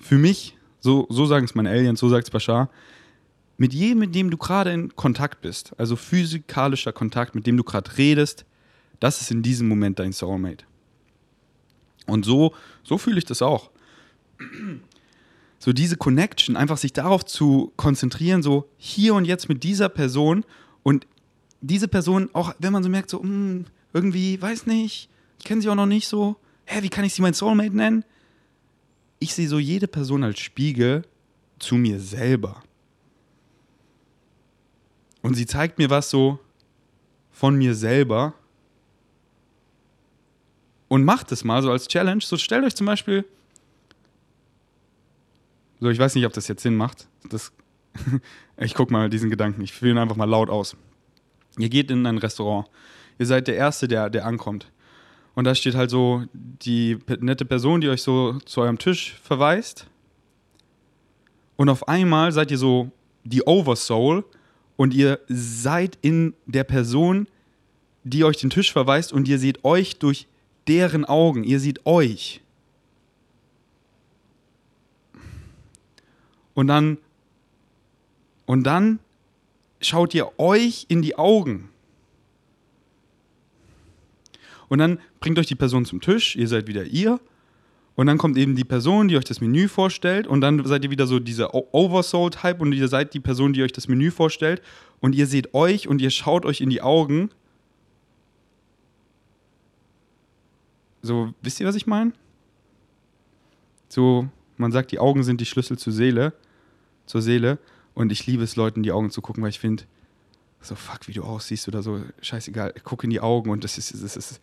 Für 0.00 0.16
mich, 0.16 0.56
so, 0.80 1.06
so 1.10 1.26
sagen 1.26 1.44
es 1.44 1.54
meine 1.54 1.70
Aliens, 1.70 2.00
so 2.00 2.08
sagt 2.08 2.24
es 2.24 2.30
Bashar, 2.30 2.70
mit 3.58 3.74
jedem, 3.74 3.98
mit 3.98 4.14
dem 4.14 4.30
du 4.30 4.38
gerade 4.38 4.72
in 4.72 4.96
Kontakt 4.96 5.42
bist, 5.42 5.74
also 5.76 5.94
physikalischer 5.94 6.92
Kontakt, 6.92 7.34
mit 7.34 7.46
dem 7.46 7.58
du 7.58 7.64
gerade 7.64 7.98
redest, 7.98 8.46
das 9.00 9.20
ist 9.20 9.30
in 9.30 9.42
diesem 9.42 9.68
Moment 9.68 9.98
dein 9.98 10.12
Soulmate. 10.12 10.64
Und 12.10 12.24
so, 12.24 12.54
so 12.82 12.98
fühle 12.98 13.18
ich 13.18 13.24
das 13.24 13.42
auch. 13.42 13.70
So 15.58 15.72
diese 15.72 15.96
Connection, 15.96 16.56
einfach 16.56 16.78
sich 16.78 16.92
darauf 16.92 17.24
zu 17.24 17.72
konzentrieren, 17.76 18.42
so 18.42 18.68
hier 18.78 19.14
und 19.14 19.26
jetzt 19.26 19.48
mit 19.48 19.62
dieser 19.62 19.88
Person 19.88 20.44
und 20.82 21.06
diese 21.60 21.88
Person, 21.88 22.30
auch 22.32 22.54
wenn 22.58 22.72
man 22.72 22.82
so 22.82 22.88
merkt, 22.88 23.10
so 23.10 23.18
mh, 23.18 23.24
hm, 23.24 23.64
irgendwie, 23.92 24.40
weiß 24.40 24.66
nicht, 24.66 25.08
ich 25.38 25.44
kenne 25.44 25.60
sie 25.60 25.68
auch 25.68 25.74
noch 25.74 25.86
nicht 25.86 26.08
so, 26.08 26.36
hä, 26.64 26.82
wie 26.82 26.88
kann 26.88 27.04
ich 27.04 27.14
sie 27.14 27.22
mein 27.22 27.34
Soulmate 27.34 27.76
nennen? 27.76 28.04
Ich 29.18 29.34
sehe 29.34 29.48
so 29.48 29.58
jede 29.58 29.86
Person 29.86 30.24
als 30.24 30.40
Spiegel 30.40 31.02
zu 31.58 31.74
mir 31.74 32.00
selber. 32.00 32.62
Und 35.22 35.34
sie 35.34 35.44
zeigt 35.44 35.78
mir 35.78 35.90
was 35.90 36.08
so 36.08 36.38
von 37.30 37.56
mir 37.56 37.74
selber 37.74 38.34
und 40.90 41.04
macht 41.04 41.30
es 41.30 41.44
mal 41.44 41.62
so 41.62 41.70
als 41.70 41.86
Challenge. 41.86 42.20
So 42.20 42.36
stellt 42.36 42.64
euch 42.64 42.74
zum 42.74 42.84
Beispiel, 42.84 43.24
so 45.78 45.88
ich 45.88 46.00
weiß 46.00 46.16
nicht, 46.16 46.26
ob 46.26 46.32
das 46.32 46.48
jetzt 46.48 46.62
Sinn 46.62 46.76
macht. 46.76 47.06
Das, 47.30 47.52
ich 48.58 48.74
gucke 48.74 48.92
mal 48.92 49.08
diesen 49.08 49.30
Gedanken, 49.30 49.62
ich 49.62 49.72
fühle 49.72 49.92
ihn 49.92 49.98
einfach 49.98 50.16
mal 50.16 50.28
laut 50.28 50.50
aus. 50.50 50.76
Ihr 51.56 51.68
geht 51.68 51.92
in 51.92 52.04
ein 52.06 52.18
Restaurant. 52.18 52.66
Ihr 53.20 53.26
seid 53.26 53.46
der 53.46 53.54
Erste, 53.54 53.86
der, 53.86 54.10
der 54.10 54.26
ankommt. 54.26 54.66
Und 55.36 55.44
da 55.44 55.54
steht 55.54 55.76
halt 55.76 55.90
so 55.90 56.24
die 56.32 56.98
nette 57.20 57.44
Person, 57.44 57.80
die 57.80 57.88
euch 57.88 58.02
so 58.02 58.40
zu 58.40 58.60
eurem 58.60 58.78
Tisch 58.78 59.16
verweist. 59.22 59.86
Und 61.56 61.68
auf 61.68 61.86
einmal 61.86 62.32
seid 62.32 62.50
ihr 62.50 62.58
so 62.58 62.90
die 63.22 63.42
Oversoul 63.46 64.24
und 64.76 64.92
ihr 64.92 65.20
seid 65.28 65.98
in 66.02 66.34
der 66.46 66.64
Person, 66.64 67.28
die 68.02 68.24
euch 68.24 68.38
den 68.38 68.50
Tisch 68.50 68.72
verweist 68.72 69.12
und 69.12 69.28
ihr 69.28 69.38
seht 69.38 69.64
euch 69.64 70.00
durch 70.00 70.26
deren 70.70 71.04
Augen, 71.04 71.42
ihr 71.42 71.58
seht 71.58 71.84
euch. 71.84 72.40
Und 76.54 76.68
dann, 76.68 76.98
und 78.46 78.62
dann 78.62 79.00
schaut 79.80 80.14
ihr 80.14 80.38
euch 80.38 80.86
in 80.88 81.02
die 81.02 81.16
Augen. 81.16 81.70
Und 84.68 84.78
dann 84.78 85.00
bringt 85.18 85.40
euch 85.40 85.48
die 85.48 85.56
Person 85.56 85.84
zum 85.84 86.00
Tisch, 86.00 86.36
ihr 86.36 86.46
seid 86.46 86.68
wieder 86.68 86.84
ihr. 86.84 87.18
Und 87.96 88.06
dann 88.06 88.18
kommt 88.18 88.38
eben 88.38 88.54
die 88.54 88.64
Person, 88.64 89.08
die 89.08 89.16
euch 89.16 89.24
das 89.24 89.40
Menü 89.40 89.66
vorstellt. 89.66 90.28
Und 90.28 90.40
dann 90.40 90.64
seid 90.64 90.84
ihr 90.84 90.90
wieder 90.92 91.08
so 91.08 91.18
dieser 91.18 91.52
Oversoul-Type 91.52 92.58
und 92.60 92.72
ihr 92.72 92.86
seid 92.86 93.12
die 93.12 93.20
Person, 93.20 93.52
die 93.52 93.64
euch 93.64 93.72
das 93.72 93.88
Menü 93.88 94.12
vorstellt. 94.12 94.62
Und 95.00 95.16
ihr 95.16 95.26
seht 95.26 95.52
euch 95.52 95.88
und 95.88 96.00
ihr 96.00 96.10
schaut 96.10 96.46
euch 96.46 96.60
in 96.60 96.70
die 96.70 96.80
Augen. 96.80 97.30
So, 101.02 101.32
wisst 101.42 101.60
ihr, 101.60 101.66
was 101.66 101.76
ich 101.76 101.86
meine? 101.86 102.12
So, 103.88 104.28
man 104.56 104.72
sagt, 104.72 104.92
die 104.92 104.98
Augen 104.98 105.22
sind 105.22 105.40
die 105.40 105.46
Schlüssel 105.46 105.78
zur 105.78 105.92
Seele, 105.92 106.32
zur 107.06 107.22
Seele. 107.22 107.58
Und 107.94 108.12
ich 108.12 108.26
liebe 108.26 108.44
es, 108.44 108.56
Leuten 108.56 108.82
die 108.82 108.92
Augen 108.92 109.10
zu 109.10 109.20
gucken, 109.20 109.42
weil 109.42 109.50
ich 109.50 109.58
finde, 109.58 109.84
so 110.60 110.74
fuck, 110.74 111.08
wie 111.08 111.12
du 111.12 111.22
aussiehst 111.22 111.66
oder 111.68 111.82
so, 111.82 112.02
scheißegal, 112.20 112.74
guck 112.84 113.04
in 113.04 113.10
die 113.10 113.20
Augen 113.20 113.50
und 113.50 113.64
das 113.64 113.78
ist, 113.78 113.92
das 113.94 114.16
ist, 114.16 114.40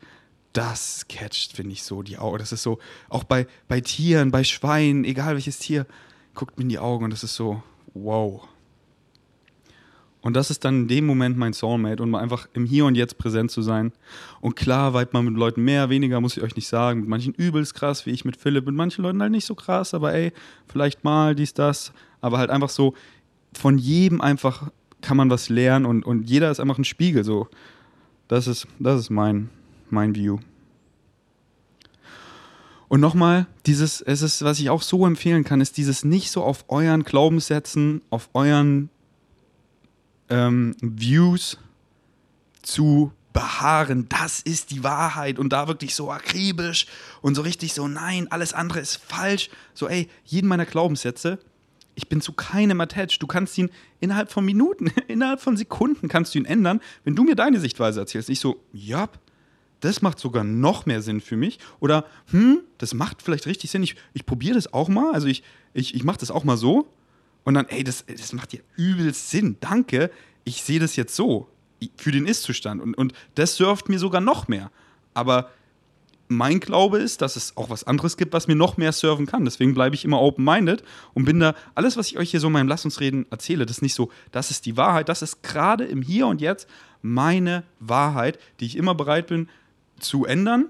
das 0.54 1.08
catcht, 1.08 1.54
finde 1.54 1.74
ich 1.74 1.84
so, 1.84 2.02
die 2.02 2.18
Augen. 2.18 2.40
Das 2.40 2.52
ist 2.52 2.64
so, 2.64 2.80
auch 3.10 3.24
bei, 3.24 3.48
bei 3.68 3.82
Tieren, 3.82 4.32
bei 4.32 4.44
Schweinen, 4.44 5.06
egal 5.06 5.36
welches 5.36 5.60
Tier, 5.60 5.86
guckt 6.34 6.58
mir 6.58 6.64
in 6.64 6.70
die 6.70 6.80
Augen 6.80 7.06
und 7.06 7.12
das 7.12 7.24
ist 7.24 7.36
so, 7.36 7.62
wow. 7.94 8.48
Und 10.22 10.36
das 10.36 10.50
ist 10.50 10.66
dann 10.66 10.82
in 10.82 10.88
dem 10.88 11.06
Moment 11.06 11.38
mein 11.38 11.54
Soulmate 11.54 12.02
und 12.02 12.10
mal 12.10 12.20
einfach 12.20 12.48
im 12.54 12.66
Hier 12.66 12.86
und 12.86 12.96
Jetzt 12.96 13.18
präsent 13.18 13.52
zu 13.52 13.62
sein. 13.62 13.94
Und 14.42 14.56
klar, 14.56 14.94
weit 14.94 15.14
man 15.14 15.26
mit 15.26 15.36
Leuten 15.36 15.64
mehr, 15.64 15.90
weniger, 15.90 16.20
muss 16.20 16.36
ich 16.36 16.44
euch 16.44 16.56
nicht 16.56 16.68
sagen. 16.68 17.02
Mit 17.02 17.10
manchen 17.10 17.34
übelst 17.34 17.76
krass, 17.76 18.06
wie 18.06 18.12
ich 18.12 18.26
mit 18.26 18.36
Philipp, 18.36 18.66
mit 18.66 18.76
manchen 18.76 19.04
Leuten 19.04 19.22
halt 19.22 19.32
nicht 19.32 19.46
so 19.46 19.56
krass, 19.56 19.94
aber 19.94 20.14
ey, 20.14 20.34
vielleicht 20.68 21.04
mal 21.04 21.36
dies, 21.36 21.54
das. 21.54 21.94
Aber 22.20 22.40
halt 22.40 22.50
einfach 22.50 22.70
so, 22.70 22.94
von 23.54 23.78
jedem 23.78 24.20
einfach 24.20 24.70
kann 25.02 25.18
man 25.18 25.30
was 25.30 25.50
lernen 25.50 25.86
und, 25.86 26.04
und 26.04 26.30
jeder 26.30 26.50
ist 26.52 26.60
einfach 26.60 26.78
ein 26.78 26.84
Spiegel. 26.84 27.24
So. 27.24 27.48
Das 28.28 28.48
ist, 28.48 28.68
das 28.80 29.00
ist 29.00 29.10
mein, 29.10 29.50
mein 29.90 30.16
View. 30.16 30.40
Und 32.90 33.02
nochmal, 33.02 33.48
dieses, 33.66 34.02
es 34.02 34.22
ist, 34.22 34.44
was 34.44 34.60
ich 34.60 34.70
auch 34.70 34.82
so 34.82 35.06
empfehlen 35.06 35.44
kann, 35.44 35.62
ist 35.62 35.78
dieses 35.78 36.06
nicht 36.06 36.32
so 36.32 36.44
auf 36.44 36.66
euren 36.70 37.04
Glaubenssätzen, 37.04 38.02
auf 38.10 38.30
euren 38.34 38.90
ähm, 40.30 40.76
Views 40.82 41.58
zu 42.62 43.12
beharren, 43.34 44.08
das 44.10 44.42
ist 44.42 44.72
die 44.72 44.84
Wahrheit 44.84 45.38
und 45.38 45.54
da 45.54 45.68
wirklich 45.68 45.94
so 45.94 46.12
akribisch 46.12 46.88
und 47.22 47.36
so 47.36 47.44
richtig 47.44 47.74
so, 47.74 47.88
nein, 47.88 48.28
alles 48.32 48.54
andere 48.54 48.80
ist 48.80 48.96
falsch. 48.96 49.50
So, 49.74 49.88
ey, 49.88 50.10
jeden 50.26 50.48
meiner 50.48 50.66
Glaubenssätze, 50.66 51.38
ich 51.94 52.10
bin 52.10 52.22
zu 52.22 52.34
keinem 52.34 52.82
attached. 52.82 53.22
Du 53.22 53.28
kannst 53.28 53.58
ihn 53.58 53.70
innerhalb 54.00 54.32
von 54.32 54.46
Minuten, 54.46 54.92
innerhalb 55.08 55.42
von 55.42 55.58
Sekunden 55.58 56.08
kannst 56.08 56.34
du 56.34 56.40
ihn 56.40 56.46
ändern, 56.46 56.82
wenn 57.04 57.16
du 57.16 57.24
mir 57.24 57.36
deine 57.36 57.60
Sichtweise 57.60 58.00
erzählst. 58.00 58.30
Ich 58.30 58.40
so, 58.40 58.60
ja, 58.72 59.10
das 59.80 60.02
macht 60.02 60.20
sogar 60.20 60.44
noch 60.44 60.86
mehr 60.86 61.02
Sinn 61.02 61.22
für 61.22 61.38
mich. 61.38 61.60
Oder, 61.80 62.06
hm, 62.32 62.62
das 62.78 62.94
macht 62.94 63.22
vielleicht 63.22 63.46
richtig 63.46 63.70
Sinn. 63.72 63.84
Ich, 63.84 63.96
ich 64.14 64.26
probiere 64.26 64.56
das 64.56 64.74
auch 64.74 64.90
mal. 64.90 65.14
Also 65.14 65.28
ich, 65.28 65.44
ich, 65.74 65.96
ich 65.96 66.04
mache 66.04 66.20
das 66.20 66.32
auch 66.32 66.44
mal 66.44 66.58
so. 66.58 66.88
Und 67.48 67.54
dann, 67.54 67.70
ey, 67.70 67.82
das, 67.82 68.04
das 68.06 68.34
macht 68.34 68.52
ja 68.52 68.60
übelst 68.76 69.30
Sinn. 69.30 69.56
Danke. 69.62 70.12
Ich 70.44 70.64
sehe 70.64 70.82
das 70.82 70.98
jetzt 70.98 71.16
so. 71.16 71.48
Für 71.96 72.12
den 72.12 72.26
Ist-Zustand. 72.26 72.82
Und, 72.82 72.94
und 72.96 73.14
das 73.36 73.56
surft 73.56 73.88
mir 73.88 74.00
sogar 74.00 74.20
noch 74.20 74.50
mehr. 74.50 74.70
Aber 75.14 75.50
mein 76.28 76.60
Glaube 76.60 76.98
ist, 76.98 77.22
dass 77.22 77.38
es 77.38 77.56
auch 77.56 77.70
was 77.70 77.86
anderes 77.86 78.18
gibt, 78.18 78.34
was 78.34 78.50
mir 78.50 78.58
noch 78.58 78.76
mehr 78.76 78.92
surfen 78.92 79.28
kann. 79.28 79.46
Deswegen 79.46 79.74
bleibe 79.74 79.96
ich 79.96 80.04
immer 80.04 80.22
open-minded 80.22 80.84
und 81.14 81.24
bin 81.24 81.40
da, 81.40 81.56
alles, 81.74 81.96
was 81.96 82.08
ich 82.08 82.18
euch 82.18 82.32
hier 82.32 82.42
so 82.42 82.48
in 82.48 82.54
meinem 82.54 82.68
Lass 82.68 82.84
uns 82.84 83.00
reden 83.00 83.26
erzähle, 83.30 83.66
das 83.66 83.78
ist 83.78 83.82
nicht 83.82 83.96
so, 83.96 84.12
das 84.34 84.52
ist 84.52 84.66
die 84.66 84.76
Wahrheit, 84.76 85.08
das 85.08 85.22
ist 85.22 85.42
gerade 85.42 85.86
im 85.86 86.02
Hier 86.02 86.28
und 86.28 86.42
Jetzt 86.42 86.68
meine 87.02 87.64
Wahrheit, 87.80 88.40
die 88.60 88.66
ich 88.66 88.76
immer 88.76 88.94
bereit 88.94 89.28
bin 89.28 89.48
zu 90.02 90.26
ändern. 90.26 90.66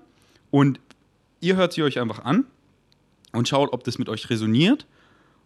Und 0.52 0.80
ihr 1.40 1.56
hört 1.56 1.74
sie 1.74 1.82
euch 1.82 2.00
einfach 2.00 2.24
an 2.24 2.46
und 3.32 3.48
schaut, 3.48 3.74
ob 3.74 3.84
das 3.84 3.98
mit 3.98 4.10
euch 4.10 4.30
resoniert. 4.30 4.86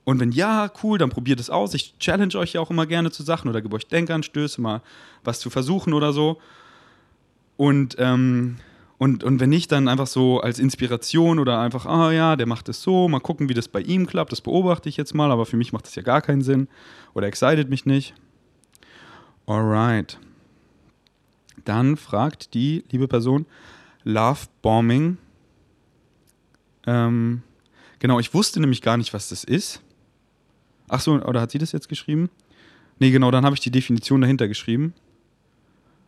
Und 0.03 0.19
wenn 0.19 0.31
ja, 0.31 0.71
cool, 0.83 0.97
dann 0.97 1.09
probiert 1.09 1.39
es 1.39 1.49
aus. 1.49 1.73
Ich 1.73 1.97
challenge 1.99 2.35
euch 2.35 2.53
ja 2.53 2.61
auch 2.61 2.71
immer 2.71 2.85
gerne 2.85 3.11
zu 3.11 3.23
Sachen 3.23 3.49
oder 3.49 3.61
gebe 3.61 3.75
euch 3.75 3.87
Denkanstöße, 3.87 4.59
mal 4.59 4.81
was 5.23 5.39
zu 5.39 5.49
versuchen 5.49 5.93
oder 5.93 6.11
so. 6.11 6.39
Und, 7.55 7.95
ähm, 7.99 8.57
und, 8.97 9.23
und 9.23 9.39
wenn 9.39 9.49
nicht, 9.49 9.71
dann 9.71 9.87
einfach 9.87 10.07
so 10.07 10.39
als 10.41 10.57
Inspiration 10.57 11.37
oder 11.37 11.59
einfach, 11.59 11.85
ah 11.85 12.11
ja, 12.11 12.35
der 12.35 12.47
macht 12.47 12.69
es 12.69 12.81
so, 12.81 13.07
mal 13.07 13.19
gucken, 13.19 13.49
wie 13.49 13.53
das 13.53 13.67
bei 13.67 13.81
ihm 13.81 14.07
klappt. 14.07 14.31
Das 14.31 14.41
beobachte 14.41 14.89
ich 14.89 14.97
jetzt 14.97 15.13
mal, 15.13 15.31
aber 15.31 15.45
für 15.45 15.57
mich 15.57 15.71
macht 15.71 15.85
das 15.85 15.95
ja 15.95 16.01
gar 16.01 16.21
keinen 16.21 16.41
Sinn 16.41 16.67
oder 17.13 17.27
excited 17.27 17.69
mich 17.69 17.85
nicht. 17.85 18.15
Alright. 19.45 20.19
Dann 21.65 21.97
fragt 21.97 22.53
die 22.55 22.83
liebe 22.89 23.07
Person 23.07 23.45
Love 24.03 24.47
Bombing. 24.63 25.17
Ähm, 26.87 27.43
genau, 27.99 28.19
ich 28.19 28.33
wusste 28.33 28.59
nämlich 28.59 28.81
gar 28.81 28.97
nicht, 28.97 29.13
was 29.13 29.29
das 29.29 29.43
ist. 29.43 29.81
Ach 30.91 30.99
so, 30.99 31.13
oder 31.13 31.39
hat 31.39 31.51
sie 31.51 31.57
das 31.57 31.71
jetzt 31.71 31.87
geschrieben? 31.87 32.29
Nee, 32.99 33.11
genau, 33.11 33.31
dann 33.31 33.45
habe 33.45 33.55
ich 33.55 33.61
die 33.61 33.71
Definition 33.71 34.19
dahinter 34.19 34.49
geschrieben. 34.49 34.93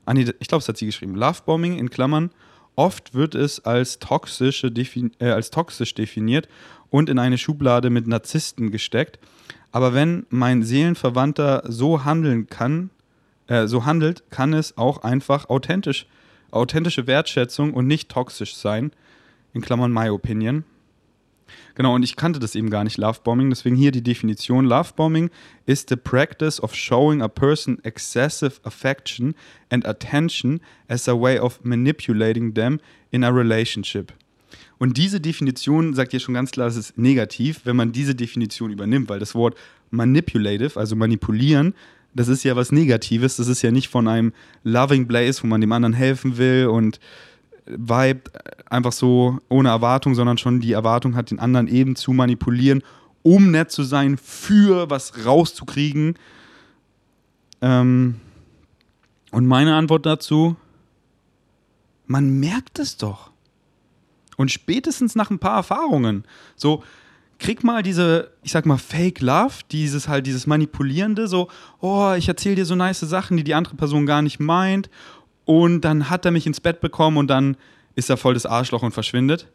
Ah, 0.06 0.14
nee, 0.14 0.26
ich 0.40 0.48
glaube, 0.50 0.62
es 0.62 0.68
hat 0.68 0.78
sie 0.78 0.86
geschrieben. 0.86 1.16
Lovebombing 1.16 1.80
in 1.80 1.90
Klammern. 1.90 2.32
Oft 2.76 3.14
wird 3.14 3.34
es 3.34 3.62
als, 3.62 4.00
toxische, 4.00 4.68
äh, 4.68 5.30
als 5.30 5.52
toxisch 5.52 5.94
definiert 5.94 6.50
und 6.90 7.10
in 7.10 7.18
eine 7.18 7.38
Schublade 7.38 7.90
mit 7.90 8.08
Narzissten 8.08 8.72
gesteckt. 8.72 9.20
Aber 9.72 9.94
wenn 9.94 10.26
mein 10.30 10.64
Seelenverwandter 10.64 11.64
so 11.66 12.04
handeln 12.04 12.48
kann, 12.48 12.90
äh, 13.48 13.68
so 13.68 13.86
handelt, 13.86 14.30
kann 14.32 14.52
es 14.52 14.78
auch 14.78 15.04
einfach 15.04 15.50
authentisch, 15.50 16.08
authentische 16.52 17.08
Wertschätzung 17.08 17.74
und 17.74 17.88
nicht 17.88 18.10
toxisch 18.10 18.56
sein. 18.56 18.92
In 19.54 19.62
Klammern 19.62 19.94
my 19.94 20.10
opinion. 20.10 20.66
Genau, 21.76 21.96
und 21.96 22.04
ich 22.04 22.16
kannte 22.16 22.40
das 22.40 22.56
eben 22.56 22.70
gar 22.70 22.84
nicht, 22.84 22.98
Lovebombing. 22.98 23.50
Deswegen 23.50 23.76
hier 23.76 23.92
die 23.92 24.04
Definition. 24.04 24.66
Lovebombing 24.66 25.30
is 25.66 25.86
the 25.88 25.96
practice 25.96 26.62
of 26.62 26.76
showing 26.76 27.22
a 27.22 27.28
person 27.28 27.80
excessive 27.84 28.60
affection 28.64 29.36
and 29.70 29.86
attention 29.86 30.62
as 30.88 31.08
a 31.08 31.20
way 31.20 31.40
of 31.40 31.60
manipulating 31.64 32.54
them 32.54 32.80
in 33.12 33.24
a 33.24 33.30
relationship. 33.30 34.14
Und 34.78 34.98
diese 34.98 35.22
Definition 35.22 35.94
sagt 35.94 36.14
ja 36.14 36.20
schon 36.20 36.34
ganz 36.34 36.52
klar, 36.52 36.68
es 36.68 36.76
ist 36.76 36.98
negativ, 36.98 37.62
wenn 37.64 37.76
man 37.76 37.92
diese 37.92 38.16
Definition 38.16 38.72
übernimmt, 38.72 39.10
weil 39.10 39.20
das 39.20 39.34
Wort 39.36 39.56
manipulative, 39.92 40.80
also 40.80 40.96
manipulieren, 40.96 41.74
das 42.16 42.28
ist 42.28 42.44
ja 42.44 42.56
was 42.56 42.72
Negatives. 42.72 43.38
Das 43.38 43.48
ist 43.48 43.62
ja 43.62 43.72
nicht 43.72 43.88
von 43.88 44.08
einem 44.08 44.34
Loving 44.64 45.08
Blaze, 45.08 45.44
wo 45.44 45.48
man 45.48 45.62
dem 45.62 45.72
anderen 45.72 45.94
helfen 45.94 46.38
will 46.38 46.68
und 46.68 47.00
Vibe 47.66 48.22
einfach 48.70 48.92
so 48.92 49.40
ohne 49.50 49.70
Erwartung, 49.70 50.16
sondern 50.16 50.38
schon 50.38 50.60
die 50.60 50.74
Erwartung 50.74 51.16
hat, 51.16 51.32
den 51.32 51.40
anderen 51.40 51.68
eben 51.68 51.96
zu 51.96 52.12
manipulieren, 52.12 52.84
um 53.22 53.52
nett 53.52 53.72
zu 53.72 53.84
sein, 53.84 54.18
für 54.18 54.90
was 54.90 55.26
rauszukriegen. 55.26 56.18
Ähm 57.62 58.16
und 59.32 59.48
meine 59.48 59.76
Antwort 59.76 60.06
dazu, 60.06 60.56
man 62.06 62.40
merkt 62.40 62.80
es 62.80 62.98
doch. 62.98 63.32
Und 64.38 64.52
spätestens 64.52 65.16
nach 65.16 65.30
ein 65.30 65.40
paar 65.40 65.58
Erfahrungen, 65.58 66.26
so, 66.56 66.84
krieg 67.40 67.64
mal 67.64 67.84
diese, 67.84 68.32
ich 68.42 68.52
sag 68.52 68.66
mal, 68.66 68.78
Fake 68.78 69.22
Love, 69.22 69.54
dieses 69.72 70.08
halt, 70.08 70.26
dieses 70.28 70.48
Manipulierende, 70.48 71.28
so, 71.28 71.50
oh, 71.82 72.14
ich 72.18 72.28
erzähle 72.28 72.56
dir 72.56 72.66
so 72.66 72.76
nice 72.76 73.02
Sachen, 73.02 73.38
die 73.38 73.44
die 73.44 73.54
andere 73.54 73.76
Person 73.76 74.06
gar 74.06 74.22
nicht 74.22 74.40
meint. 74.40 74.90
Und 75.46 75.82
dann 75.82 76.10
hat 76.10 76.26
er 76.26 76.32
mich 76.32 76.48
ins 76.48 76.62
Bett 76.62 76.82
bekommen 76.82 77.18
und 77.18 77.28
dann 77.28 77.58
ist 77.96 78.10
er 78.10 78.18
voll 78.18 78.34
das 78.34 78.46
Arschloch 78.46 78.84
und 78.84 78.92
verschwindet. 78.92 79.48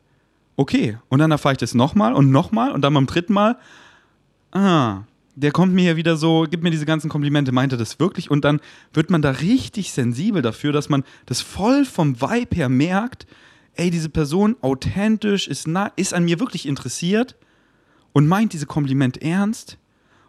Okay. 0.57 0.99
Und 1.09 1.21
dann 1.21 1.31
erfahre 1.31 1.53
ich 1.53 1.59
das 1.59 1.75
nochmal 1.75 2.13
und 2.13 2.31
nochmal 2.31 2.73
und 2.73 2.83
dann 2.83 2.95
beim 2.95 3.07
dritten 3.07 3.33
Mal, 3.33 3.57
ah, 4.53 5.03
der 5.37 5.53
kommt 5.53 5.73
mir 5.73 5.83
hier 5.83 5.97
wieder 5.97 6.17
so, 6.17 6.47
gibt 6.51 6.65
mir 6.65 6.71
diese 6.71 6.85
ganzen 6.85 7.09
Komplimente, 7.09 7.53
meint 7.53 7.73
er 7.73 7.79
das 7.79 8.01
wirklich? 8.01 8.31
Und 8.31 8.45
dann 8.45 8.61
wird 8.93 9.09
man 9.09 9.23
da 9.23 9.31
richtig 9.31 9.93
sensibel 9.93 10.43
dafür, 10.43 10.73
dass 10.73 10.89
man 10.89 11.05
das 11.27 11.41
voll 11.41 11.85
vom 11.85 12.21
Vibe 12.21 12.57
her 12.57 12.69
merkt, 12.69 13.27
ey, 13.75 13.91
diese 13.91 14.09
Person 14.09 14.57
authentisch, 14.61 15.47
ist, 15.47 15.69
na, 15.69 15.93
ist 15.95 16.13
an 16.13 16.25
mir 16.25 16.41
wirklich 16.41 16.67
interessiert 16.67 17.37
und 18.13 18.27
meint 18.27 18.53
diese 18.53 18.67
Kompliment 18.67 19.23
ernst 19.23 19.79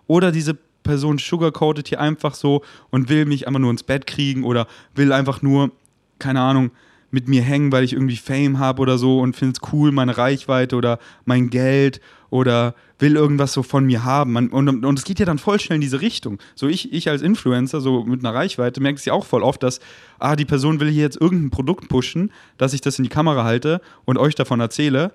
oder 0.06 0.32
diese 0.32 0.58
Person 0.90 1.20
sugarcoated 1.20 1.88
hier 1.88 2.02
einfach 2.02 2.34
so 2.34 2.64
und 2.90 3.10
will 3.10 3.26
mich 3.26 3.48
einfach 3.48 3.60
nur 3.60 3.70
ins 3.70 3.84
Bett 3.84 4.08
kriegen 4.08 4.44
oder 4.44 4.66
will 4.96 5.14
einfach 5.14 5.44
nur, 5.44 5.70
keine 6.18 6.42
Ahnung, 6.42 6.72
mit 7.12 7.28
mir 7.28 7.44
hängen, 7.44 7.72
weil 7.72 7.84
ich 7.84 7.94
irgendwie 7.94 8.18
Fame 8.18 8.58
habe 8.58 8.82
oder 8.82 8.98
so 8.98 9.20
und 9.20 9.36
finde 9.36 9.60
es 9.62 9.72
cool, 9.72 9.92
meine 9.92 10.18
Reichweite 10.18 10.76
oder 10.76 10.98
mein 11.26 11.52
Geld 11.52 12.02
oder 12.32 12.74
will 12.98 13.16
irgendwas 13.16 13.54
so 13.54 13.62
von 13.62 13.86
mir 13.86 14.04
haben. 14.04 14.34
Man, 14.34 14.50
und, 14.50 14.84
und 14.84 15.00
es 15.00 15.06
geht 15.06 15.20
ja 15.20 15.28
dann 15.28 15.38
voll 15.38 15.60
schnell 15.60 15.76
in 15.76 15.82
diese 15.82 16.02
Richtung. 16.02 16.40
So 16.56 16.68
ich, 16.68 16.92
ich 16.92 17.08
als 17.08 17.22
Influencer, 17.22 17.82
so 17.82 18.04
mit 18.04 18.26
einer 18.26 18.34
Reichweite, 18.34 18.82
merke 18.82 18.98
es 18.98 19.06
ja 19.06 19.14
auch 19.14 19.26
voll 19.26 19.44
oft, 19.44 19.62
dass, 19.62 19.80
ah, 20.18 20.36
die 20.36 20.46
Person 20.46 20.80
will 20.80 20.90
hier 20.90 21.04
jetzt 21.04 21.22
irgendein 21.22 21.52
Produkt 21.52 21.88
pushen, 21.88 22.32
dass 22.58 22.74
ich 22.74 22.82
das 22.82 22.98
in 22.98 23.04
die 23.04 23.10
Kamera 23.10 23.44
halte 23.44 23.80
und 24.06 24.18
euch 24.18 24.34
davon 24.34 24.60
erzähle 24.60 25.14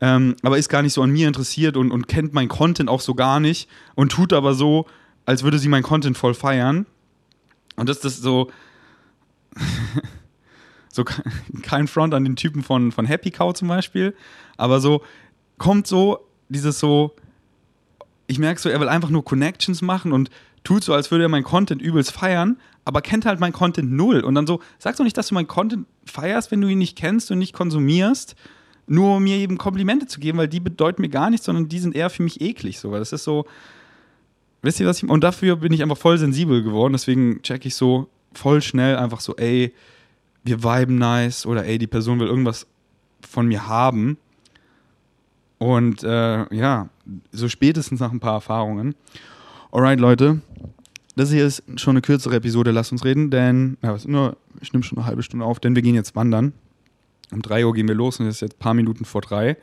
ähm, 0.00 0.36
aber 0.42 0.58
ist 0.58 0.68
gar 0.68 0.82
nicht 0.82 0.92
so 0.92 1.02
an 1.02 1.10
mir 1.10 1.26
interessiert 1.26 1.76
und, 1.76 1.90
und 1.90 2.08
kennt 2.08 2.34
mein 2.34 2.48
Content 2.48 2.90
auch 2.90 3.00
so 3.00 3.14
gar 3.14 3.40
nicht 3.40 3.68
und 3.94 4.12
tut 4.12 4.32
aber 4.32 4.54
so, 4.54 4.86
als 5.26 5.42
würde 5.42 5.58
sie 5.58 5.68
mein 5.68 5.82
Content 5.82 6.16
voll 6.16 6.34
feiern. 6.34 6.86
Und 7.76 7.88
das 7.88 8.04
ist 8.04 8.22
so, 8.22 8.50
so 10.88 11.04
kein 11.62 11.88
Front 11.88 12.14
an 12.14 12.24
den 12.24 12.36
Typen 12.36 12.62
von, 12.62 12.92
von 12.92 13.06
Happy 13.06 13.30
Cow 13.30 13.52
zum 13.52 13.68
Beispiel, 13.68 14.14
aber 14.56 14.80
so 14.80 15.02
kommt 15.58 15.86
so 15.86 16.26
dieses 16.48 16.78
so, 16.78 17.14
ich 18.26 18.38
merke 18.38 18.60
so, 18.60 18.68
er 18.68 18.80
will 18.80 18.88
einfach 18.88 19.10
nur 19.10 19.24
Connections 19.24 19.82
machen 19.82 20.12
und 20.12 20.30
tut 20.62 20.84
so, 20.84 20.94
als 20.94 21.10
würde 21.10 21.24
er 21.24 21.28
mein 21.28 21.44
Content 21.44 21.82
übelst 21.82 22.12
feiern, 22.12 22.58
aber 22.84 23.02
kennt 23.02 23.26
halt 23.26 23.40
mein 23.40 23.52
Content 23.52 23.92
null. 23.92 24.20
Und 24.20 24.34
dann 24.34 24.46
so, 24.46 24.60
sagst 24.78 25.00
du 25.00 25.04
nicht, 25.04 25.16
dass 25.16 25.28
du 25.28 25.34
mein 25.34 25.46
Content 25.46 25.86
feierst, 26.06 26.50
wenn 26.50 26.60
du 26.60 26.68
ihn 26.68 26.78
nicht 26.78 26.96
kennst 26.96 27.30
und 27.30 27.38
nicht 27.38 27.54
konsumierst 27.54 28.36
nur 28.86 29.16
um 29.16 29.24
mir 29.24 29.36
eben 29.36 29.58
Komplimente 29.58 30.06
zu 30.06 30.20
geben, 30.20 30.38
weil 30.38 30.48
die 30.48 30.60
bedeuten 30.60 31.02
mir 31.02 31.08
gar 31.08 31.30
nichts, 31.30 31.46
sondern 31.46 31.68
die 31.68 31.78
sind 31.78 31.94
eher 31.94 32.10
für 32.10 32.22
mich 32.22 32.40
eklig. 32.40 32.78
So, 32.78 32.90
weil 32.90 32.98
das 32.98 33.12
ist 33.12 33.24
so, 33.24 33.46
wisst 34.64 34.80
ihr 34.80 34.86
was 34.86 35.02
ich, 35.02 35.08
und 35.08 35.22
dafür 35.22 35.56
bin 35.56 35.72
ich 35.72 35.82
einfach 35.82 35.98
voll 35.98 36.18
sensibel 36.18 36.62
geworden, 36.62 36.92
deswegen 36.92 37.42
check 37.42 37.64
ich 37.66 37.74
so 37.74 38.08
voll 38.32 38.62
schnell 38.62 38.96
einfach 38.96 39.20
so, 39.20 39.36
ey, 39.36 39.72
wir 40.42 40.62
viben 40.62 40.96
nice 40.96 41.46
oder 41.46 41.64
ey, 41.64 41.78
die 41.78 41.86
Person 41.86 42.20
will 42.20 42.26
irgendwas 42.26 42.66
von 43.20 43.46
mir 43.46 43.66
haben. 43.66 44.18
Und 45.58 46.02
äh, 46.02 46.54
ja, 46.54 46.88
so 47.32 47.48
spätestens 47.48 48.00
nach 48.00 48.12
ein 48.12 48.20
paar 48.20 48.34
Erfahrungen. 48.34 48.94
Alright, 49.72 50.00
Leute, 50.00 50.40
das 51.16 51.30
hier 51.30 51.46
ist 51.46 51.62
schon 51.76 51.92
eine 51.92 52.02
kürzere 52.02 52.36
Episode, 52.36 52.70
lasst 52.70 52.92
uns 52.92 53.04
reden, 53.04 53.30
denn 53.30 53.78
ja, 53.82 53.96
nur, 54.06 54.36
ich 54.60 54.72
nehme 54.72 54.82
schon 54.82 54.98
eine 54.98 55.06
halbe 55.06 55.22
Stunde 55.22 55.46
auf, 55.46 55.60
denn 55.60 55.74
wir 55.74 55.82
gehen 55.82 55.94
jetzt 55.94 56.16
wandern. 56.16 56.52
Um 57.30 57.40
3 57.40 57.64
Uhr 57.64 57.72
gehen 57.72 57.88
wir 57.88 57.94
los 57.94 58.20
und 58.20 58.26
es 58.26 58.36
ist 58.36 58.40
jetzt 58.42 58.56
ein 58.56 58.58
paar 58.58 58.74
Minuten 58.74 59.04
vor 59.04 59.22
drei. 59.22 59.56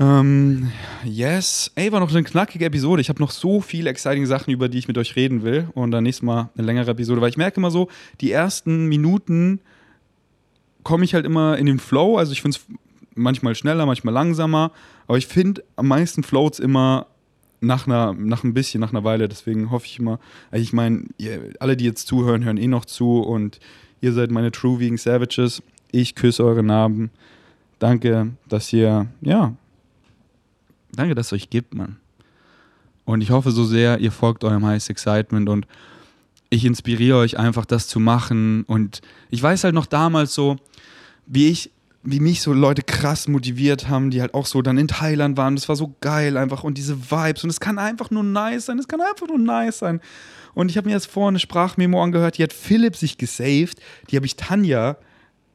Ähm, 0.00 0.72
yes. 1.04 1.70
Ey, 1.74 1.92
war 1.92 2.00
noch 2.00 2.10
eine 2.10 2.22
knackige 2.24 2.64
Episode. 2.64 3.02
Ich 3.02 3.10
habe 3.10 3.20
noch 3.20 3.30
so 3.30 3.60
viele 3.60 3.90
exciting 3.90 4.24
Sachen, 4.24 4.50
über 4.50 4.70
die 4.70 4.78
ich 4.78 4.88
mit 4.88 4.96
euch 4.96 5.14
reden 5.14 5.42
will. 5.42 5.68
Und 5.74 5.90
dann 5.90 6.04
nächstes 6.04 6.22
Mal 6.22 6.48
eine 6.56 6.66
längere 6.66 6.92
Episode, 6.92 7.20
weil 7.20 7.28
ich 7.28 7.36
merke 7.36 7.58
immer 7.58 7.70
so, 7.70 7.88
die 8.22 8.32
ersten 8.32 8.86
Minuten 8.86 9.60
komme 10.84 11.04
ich 11.04 11.12
halt 11.12 11.26
immer 11.26 11.58
in 11.58 11.66
den 11.66 11.78
Flow. 11.78 12.16
Also 12.16 12.32
ich 12.32 12.40
finde 12.40 12.56
es 12.56 12.76
manchmal 13.14 13.54
schneller, 13.54 13.84
manchmal 13.84 14.14
langsamer. 14.14 14.72
Aber 15.06 15.18
ich 15.18 15.26
finde, 15.26 15.62
am 15.76 15.88
meisten 15.88 16.22
floats 16.22 16.58
immer 16.58 17.06
nach, 17.60 17.86
einer, 17.86 18.14
nach 18.14 18.42
ein 18.42 18.54
bisschen, 18.54 18.80
nach 18.80 18.92
einer 18.92 19.04
Weile. 19.04 19.28
Deswegen 19.28 19.70
hoffe 19.70 19.84
ich 19.84 19.98
immer, 19.98 20.18
also 20.50 20.62
ich 20.62 20.72
meine, 20.72 21.04
alle, 21.58 21.76
die 21.76 21.84
jetzt 21.84 22.06
zuhören, 22.06 22.42
hören 22.44 22.56
eh 22.56 22.68
noch 22.68 22.86
zu. 22.86 23.20
Und 23.20 23.60
ihr 24.00 24.14
seid 24.14 24.30
meine 24.30 24.50
True 24.50 24.80
Vegan 24.80 24.96
Savages. 24.96 25.62
Ich 25.92 26.14
küsse 26.14 26.42
eure 26.42 26.62
Narben. 26.62 27.10
Danke, 27.78 28.30
dass 28.48 28.72
ihr, 28.72 29.06
ja, 29.20 29.54
danke, 30.94 31.14
dass 31.14 31.26
es 31.26 31.32
euch 31.32 31.50
gibt, 31.50 31.74
Mann. 31.74 31.96
Und 33.04 33.22
ich 33.22 33.30
hoffe 33.30 33.50
so 33.50 33.64
sehr, 33.64 33.98
ihr 33.98 34.12
folgt 34.12 34.44
eurem 34.44 34.64
Highest 34.64 34.90
Excitement 34.90 35.48
und 35.48 35.66
ich 36.50 36.64
inspiriere 36.64 37.18
euch 37.18 37.38
einfach, 37.38 37.64
das 37.64 37.86
zu 37.86 38.00
machen. 38.00 38.64
Und 38.64 39.00
ich 39.30 39.42
weiß 39.42 39.64
halt 39.64 39.74
noch 39.74 39.86
damals 39.86 40.34
so, 40.34 40.56
wie 41.26 41.48
ich, 41.48 41.70
wie 42.02 42.20
mich 42.20 42.42
so 42.42 42.52
Leute 42.52 42.82
krass 42.82 43.28
motiviert 43.28 43.88
haben, 43.88 44.10
die 44.10 44.20
halt 44.20 44.34
auch 44.34 44.46
so 44.46 44.60
dann 44.62 44.78
in 44.78 44.88
Thailand 44.88 45.36
waren. 45.36 45.54
Das 45.54 45.68
war 45.68 45.76
so 45.76 45.94
geil 46.00 46.36
einfach 46.36 46.64
und 46.64 46.76
diese 46.76 47.10
Vibes. 47.10 47.44
Und 47.44 47.50
es 47.50 47.60
kann 47.60 47.78
einfach 47.78 48.10
nur 48.10 48.24
nice 48.24 48.66
sein. 48.66 48.78
Es 48.78 48.88
kann 48.88 49.00
einfach 49.00 49.28
nur 49.28 49.38
nice 49.38 49.78
sein. 49.78 50.00
Und 50.54 50.70
ich 50.70 50.76
habe 50.76 50.88
mir 50.88 50.94
jetzt 50.94 51.06
vorhin 51.06 51.30
eine 51.30 51.38
Sprachmemo 51.38 52.02
angehört, 52.02 52.38
die 52.38 52.42
hat 52.42 52.52
Philipp 52.52 52.96
sich 52.96 53.16
gesaved. 53.16 53.80
Die 54.10 54.16
habe 54.16 54.26
ich 54.26 54.36
Tanja 54.36 54.96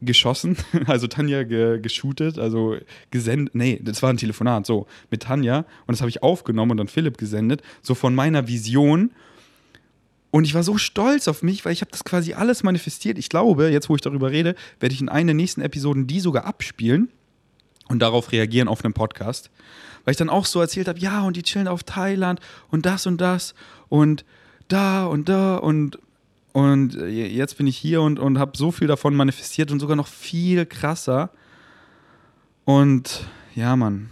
geschossen, 0.02 0.58
also 0.88 1.08
Tanja 1.08 1.44
ge 1.44 1.80
geshootet, 1.80 2.38
also 2.38 2.78
gesendet, 3.12 3.56
nee, 3.56 3.80
das 3.84 4.02
war 4.04 4.10
ein 4.10 4.18
Telefonat, 4.18 4.66
so, 4.66 4.88
mit 5.10 5.24
Tanja 5.24 5.60
und 5.88 5.94
das 5.94 6.02
habe 6.02 6.10
ich 6.10 6.24
aufgenommen 6.24 6.72
und 6.72 6.78
dann 6.78 6.88
Philipp 6.88 7.18
gesendet, 7.18 7.62
so 7.82 7.96
von 7.96 8.14
meiner 8.14 8.48
Vision 8.48 9.12
und 10.36 10.44
ich 10.44 10.54
war 10.54 10.64
so 10.64 10.78
stolz 10.78 11.30
auf 11.30 11.44
mich, 11.44 11.64
weil 11.64 11.72
ich 11.72 11.80
habe 11.80 11.92
das 11.92 12.04
quasi 12.04 12.34
alles 12.34 12.62
manifestiert. 12.62 13.18
Ich 13.18 13.30
glaube, 13.30 13.70
jetzt 13.70 13.88
wo 13.88 13.96
ich 13.96 14.02
darüber 14.02 14.32
rede, 14.32 14.56
werde 14.82 14.94
ich 14.94 15.00
in 15.00 15.08
einer 15.08 15.28
der 15.28 15.36
nächsten 15.36 15.62
Episoden 15.62 16.08
die 16.08 16.20
sogar 16.20 16.44
abspielen 16.44 17.08
und 17.88 18.00
darauf 18.00 18.34
reagieren 18.34 18.68
auf 18.68 18.84
einem 18.84 18.94
Podcast, 18.94 19.50
weil 20.04 20.12
ich 20.12 20.18
dann 20.18 20.30
auch 20.30 20.46
so 20.46 20.60
erzählt 20.60 20.90
habe, 20.90 21.00
ja, 21.00 21.22
und 21.22 21.38
die 21.38 21.44
chillen 21.44 21.70
auf 21.70 21.84
Thailand 21.84 22.42
und 22.70 22.86
das 22.86 23.08
und 23.08 23.22
das 23.22 23.56
und 23.88 24.26
da 24.68 25.06
und 25.06 25.30
da 25.30 25.56
und 25.56 26.00
und 26.56 26.94
jetzt 26.94 27.58
bin 27.58 27.68
ich 27.68 27.76
hier 27.76 28.02
und, 28.02 28.18
und 28.18 28.40
habe 28.40 28.58
so 28.58 28.72
viel 28.72 28.88
davon 28.88 29.14
manifestiert 29.14 29.74
und 29.74 29.82
sogar 29.82 29.98
noch 29.98 30.08
viel 30.08 30.66
krasser. 30.66 31.32
Und 32.64 33.28
ja, 33.56 33.76
Mann. 33.76 34.10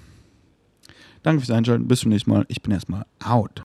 Danke 1.22 1.40
fürs 1.40 1.56
Einschalten. 1.56 1.88
Bis 1.88 2.02
zum 2.02 2.10
nächsten 2.10 2.32
Mal. 2.32 2.44
Ich 2.50 2.62
bin 2.62 2.74
erstmal 2.74 3.06
out. 3.24 3.62